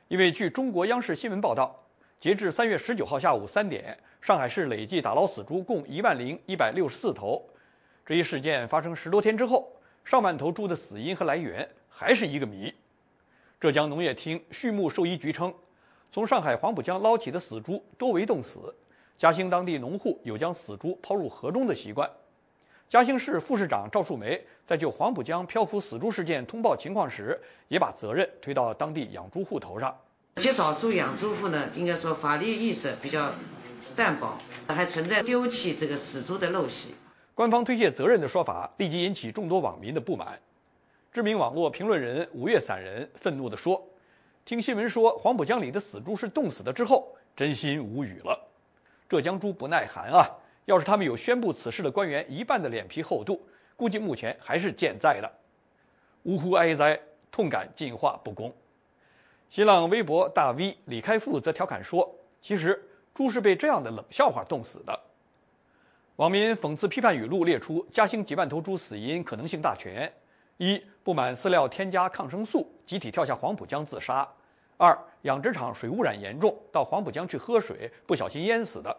[0.09, 1.83] 因为据中国央视新闻报道，
[2.19, 7.47] 截至三月十九号下午三点，上海市累计打捞死猪共一万零一百六十四头。
[8.03, 9.71] 这一事件发生十多天之后，
[10.03, 11.69] 上万头猪的死因和来源。
[11.97, 12.73] 还是一个谜。
[13.57, 15.53] 浙江农业厅畜牧兽医局称，
[16.11, 18.75] 从上海黄浦江捞起的死猪多为冻死。
[19.17, 22.09] 嘉兴当地农户有将死猪抛入河中的习惯。
[22.89, 27.39] 嘉兴市副市长赵树梅在就黄浦江漂浮死猪事件通报情况时，
[27.69, 29.97] 也把责任推到当地养猪户头上。
[30.35, 33.31] 极少数养猪户呢，应该说法律意识比较
[33.95, 34.37] 淡薄，
[34.67, 36.93] 还存在丢弃这个死猪的陋习。
[37.33, 40.37] 官方推卸责任的说法，立即引起众多网民的不满。
[41.15, 43.81] 知名网络评论人五月散人愤怒地说
[44.43, 48.37] ：“听新闻说黄浦江里的死猪是冻死的之后，真心无语了。
[49.07, 50.27] 浙江猪不耐寒啊！
[50.65, 53.41] 要是他们有宣布此事的官员一半的脸皮厚度，
[53.77, 55.31] 估计目前还是健在的。
[56.23, 56.99] 呜呼哀哉，
[57.31, 58.53] 痛感进化不公。”
[59.49, 62.13] 新浪微博大 V 李开复则调侃说
[62.43, 64.99] ：“其实猪是被这样的冷笑话冻死的。”
[66.17, 70.11] 网民讽刺批判语录列出嘉兴几万头猪死因可能性大全。
[70.57, 74.27] 一不满饲料添加抗生素，集体跳下黄浦江自杀；
[74.75, 78.89] 二养殖场水污染严重，到黄浦江去喝水不小心淹死的；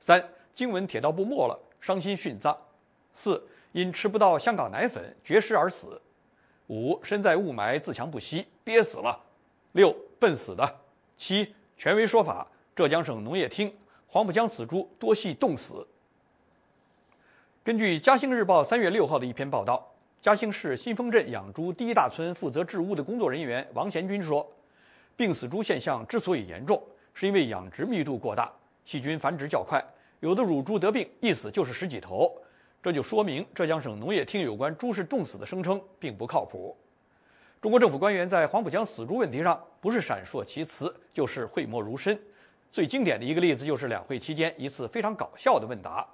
[0.00, 2.56] 三经文铁道部没了，伤心殉葬；
[3.12, 5.88] 四因吃不到香港奶粉绝食而死；
[6.68, 9.14] 五身在雾霾自强不息憋死了；
[9.72, 10.64] 六笨死的；
[11.18, 13.70] 七权威说法，浙江省农业厅
[14.06, 15.86] 黄浦江死猪多系冻死。
[17.62, 19.91] 根据《嘉兴日报》三月六号的一篇报道。
[20.22, 24.48] 嘉兴市新丰镇养猪第一大村负责治污的工作人员王贤军说
[25.18, 26.80] ：“病死猪现象之所以严重，
[27.12, 28.48] 是因为养殖密度过大，
[28.84, 29.84] 细菌繁殖较快，
[30.20, 32.32] 有的乳猪得病一死就是十几头。
[32.80, 36.76] 这就说明浙江省农业厅有关猪是冻死的声称并不靠谱。
[37.60, 42.16] 中国政府官员在黄浦江死猪问题上，不是闪烁其词，就是讳莫如深。
[42.70, 46.06] 最经典的一个例子就是两会期间一次非常搞笑的问答，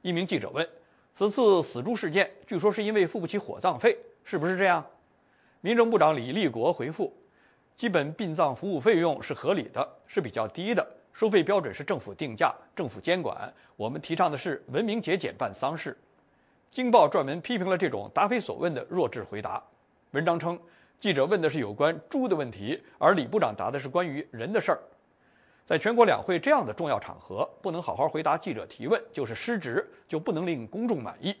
[0.00, 0.66] 一名记者问。”
[1.14, 4.84] 此次死猪事件，据说是因为付不起火葬费，是不是这样？
[5.60, 7.12] 民政部长李立国回复：
[7.76, 13.52] 基本殡葬服务费用是合理的，是比较低的，收费标准是政府定价、政府监管。
[13.76, 15.94] 我们提倡的是文明节俭办丧事。
[16.70, 19.62] 京报专门批评了这种答非所问的弱智回答。
[20.12, 20.58] 文章称，
[20.98, 24.78] 记者问的是有关猪的问题，而李部长答的是关于人的事儿。
[25.64, 31.34] 在全国两会这样的重要场合，不能好好回答记者提问，就是失职，就不能令公众满意。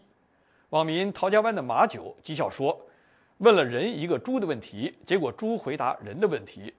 [0.70, 2.80] 网民陶家湾的马九讥笑说
[3.38, 6.72] ：“问了人一个猪的问题，结果猪回答人的问题。”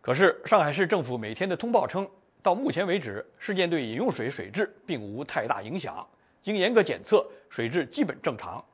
[0.00, 2.08] 可是上海市政府每天的通报称，
[2.42, 6.04] 到目前为止，事件对饮用水水质并无太大影响，
[6.42, 8.64] 经严格检测，水质基本正常。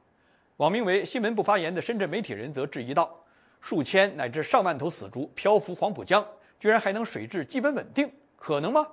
[0.56, 3.14] 网名为“新闻不发言”的深圳媒体人则质疑道
[3.60, 6.24] ：“数千乃至上万头死猪漂浮黄浦江。”
[6.58, 8.86] 居然还能水质基本稳定，可能吗？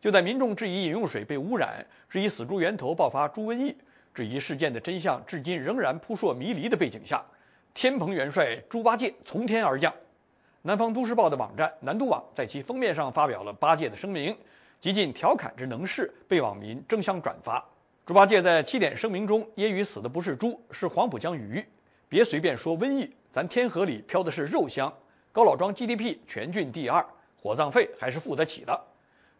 [0.00, 3.76] 就在民众质疑饮用水被污染、质疑死猪源头爆发猪瘟疫、
[4.14, 7.22] 质疑事件的真相至今仍然扑朔迷离的背景下，
[7.74, 9.92] 天蓬元帅猪八戒从天而降。
[10.62, 14.36] 南方都市报的网站南都网在其封面上发表了八戒的声明，
[14.78, 17.64] 极尽调侃之能事，被网民争相转发。
[18.04, 21.64] 猪八戒在七点声明中揶揄死的不是猪，是黄浦江鱼，
[22.08, 24.92] 别随便说瘟疫，咱天河里飘的是肉香。
[25.32, 27.06] 高老庄 GDP 全郡第二，
[27.40, 28.80] 火葬费还是付得起的。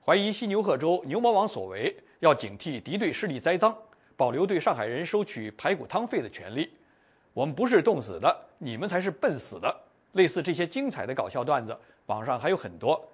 [0.05, 3.77] 怀疑西牛贺州牛魔王所为，要警惕敌对势力栽赃，
[4.17, 6.71] 保留对上海人收取排骨汤费的权利。
[7.33, 9.81] 我们不是冻死的，你们才是笨死的。
[10.13, 11.77] 类似这些精彩的搞笑段子，
[12.07, 13.09] 网上还有很多。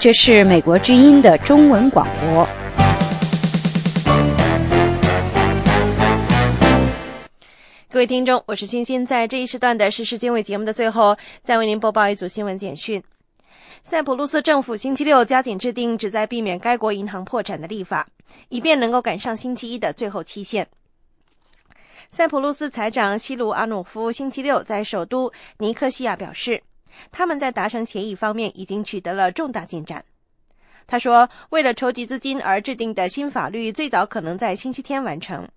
[0.00, 2.48] 这是美国之音的中文广播。
[7.90, 13.02] 各位听众，我是欣欣，在这一时段的时事经纬节目的最后，再为您播报一组新闻简讯。
[13.82, 18.08] 塞浦路斯政府星期六加紧制定旨在避免该国银行破产的立法，
[18.48, 20.66] 以便能够赶上星期一的最后期限。
[22.10, 26.62] 塞浦路斯财长西鲁阿努夫星期六在首都尼科西亚表示，
[27.10, 30.04] 他们在达成协议方面已经取得了重大进展。
[30.86, 35.48] 他说，为了筹集资金而制定的新法律最早可能在星期天完成。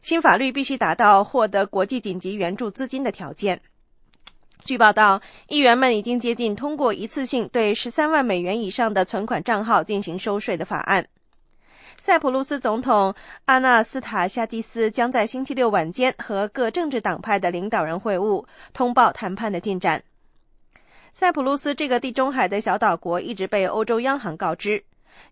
[0.00, 3.60] 新法律必须达到获得国际紧急援助资金的条件。
[4.64, 11.06] 据报道，议员们已经接近通过一次性对十三万美元以上的存款账号进行收税的法案。
[12.00, 13.14] 塞浦路斯总统
[13.44, 20.02] 阿纳斯塔夏基斯将在星期六晚间和各政治党派的领导人会晤，通报谈判的进展。
[21.14, 24.82] 塞浦路斯这个地中海的小岛国一直被欧洲央行告知，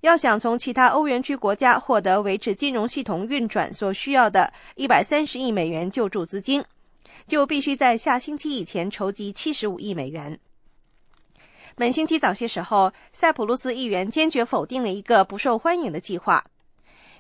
[0.03, 6.65] 要想从其他欧元区国家获得维持金融系统运转所需要的一百三十亿美元救助资金。
[7.27, 10.39] 就必须在下星期以前筹集七十五亿美元。
[11.75, 16.45] 本星期早些时候，塞浦路斯议员坚决否定了一个不受欢迎的计划。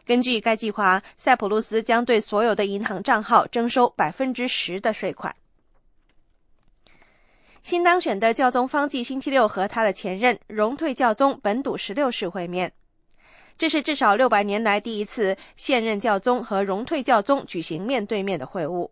[0.06, 5.34] 根据该计划，塞浦路斯将对所有的银行账号征收百分之十的税款。
[7.62, 12.72] 新当选的教宗方济星期六和他的前任荣退教宗本笃十六世会面，
[13.56, 18.90] 这是至少六百年来第一次现任教宗和荣退教宗举行面对面的会晤。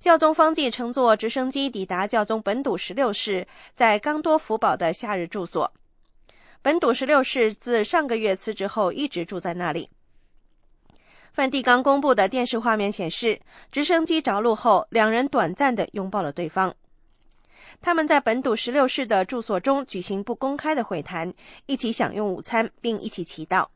[0.00, 3.46] 教宗方济乘坐直升机抵达教宗本笃十六世
[3.76, 5.70] 在冈多福堡的夏日住所。
[6.62, 9.90] 本笃十六世自上个月辞职后一直住在那里。
[11.32, 13.38] 梵蒂冈公布的电视画面显示，
[13.70, 16.74] 直升机着陆后，两人短暂的拥抱了对方。
[17.82, 21.34] 他们在本笃十六世的住所中举行不公开的会谈，
[21.66, 23.66] 一起享用午餐，并一起祈祷。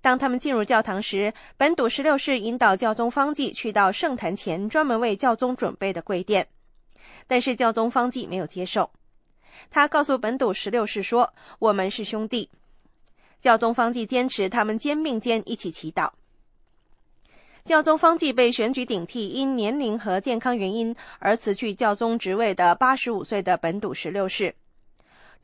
[0.00, 6.48] 当他们进入教堂时，本笃十六世引导教宗方济去到圣坛前专门为教宗准备的跪殿，
[7.26, 8.90] 但是教宗方济没有接受。
[9.70, 12.48] 他告诉本笃十六世说：“我们是兄弟。”
[13.38, 16.10] 教宗方济坚持他们肩并肩一起祈祷。
[17.64, 24.52] 教宗方济被选举顶替因年龄和健康原因而辞去教宗职位的八十五岁的本笃十六世。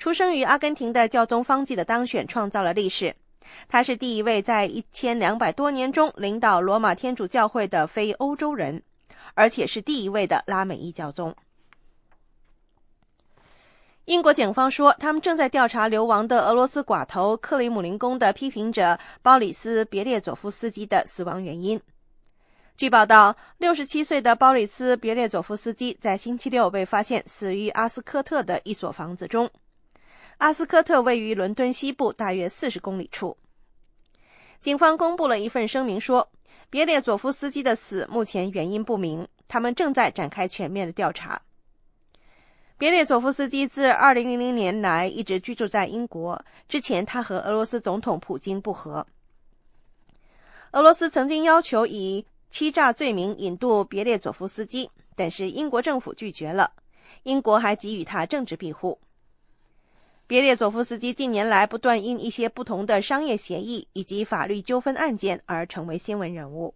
[0.01, 3.15] 出生于阿根廷的教宗方济的当选创造了历史。
[3.69, 8.83] 他是第一位在一千两百多年中领导罗马天主教会的非欧洲人，
[9.35, 11.35] 而且是第一位的拉美裔教宗。
[14.07, 21.81] 英国警方说，他们正在调查流亡的俄罗斯寡头克里姆林宫的批评者鲍里斯·别列佐夫斯基的死亡原因。
[22.79, 29.51] 据报道，六十七岁的鲍里斯·别列佐夫斯基在星期六被发现死于阿斯科特的一所房子中。
[30.37, 33.37] 阿斯科特位于伦敦西部大约四十公里处。
[34.61, 36.31] 警方公布了一份声明说，
[36.71, 41.43] 别列佐夫斯基的死目前原因不明，他们正在展开全面的调查。
[42.79, 49.05] 别列佐夫斯基自2000年来一直居住在英国，之前他和俄罗斯总统普京不和。
[50.71, 56.73] 俄罗斯曾经要求以欺诈罪名引渡别列佐夫斯基，但是英国政府拒绝了。
[57.25, 58.99] 英国还给予他政治庇护。
[60.27, 66.75] 别列佐夫斯基近年来不断因一些不同的商业协议以及法律纠纷案件而成为新闻人物。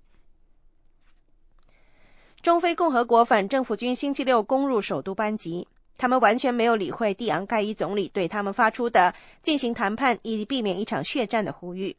[2.43, 11.95] 中非共和国反政府军星期六攻入首都班吉，他们完全没有理会蒂昂盖伊总理对他们发出的进行谈判以避免一场血战的呼吁。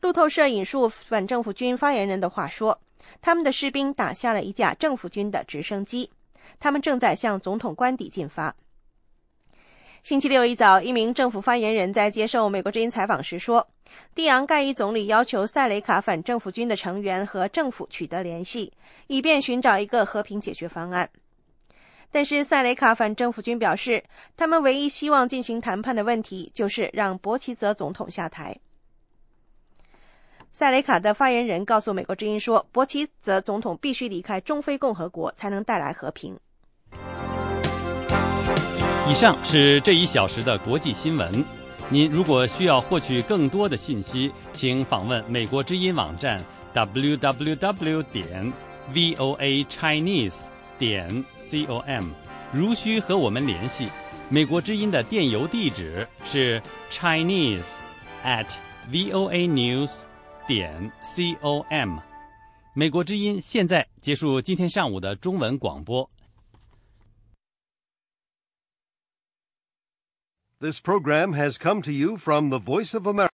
[0.00, 2.80] 路透社引述反政府军发言人的话说
[3.20, 6.10] ：“他们的士兵打下了一架政府军的直升机，
[6.60, 8.54] 他们正在向总统官邸进发。”
[10.04, 13.68] 星期六一早，一名政府发言人在接受美国之音采访时说
[14.14, 18.72] ：“蒂昂盖伊总理要求塞雷卡反政府军的成员和政府取得联系，
[19.08, 21.10] 以便寻找一个和平解决方案。”
[22.10, 24.02] 但是塞雷卡反政府军表示，
[24.36, 28.56] 他们唯一希望进行谈判的问题就是让博奇泽总统下台。
[30.52, 36.36] 塞雷卡的发言人告诉美国之音说：“博奇泽总统必须离开中非共和国，才能带来和平。”
[39.08, 41.44] 以上是这一小时的国际新闻。
[41.88, 46.44] 您如果需要获取更多的信息，请访问美国之音网站
[46.74, 48.52] www 点
[48.92, 50.36] voa chinese
[50.78, 52.04] 点 com。
[52.52, 53.88] 如需和我们联系，
[54.28, 57.68] 美国之音的电邮地址是 chinese
[58.24, 58.46] at
[58.90, 60.00] voa news
[60.47, 61.99] 点 com。
[62.75, 66.09] 美国之音现在结束今天上午的中文广播。
[70.59, 73.29] This program has come to you from the Voice of America.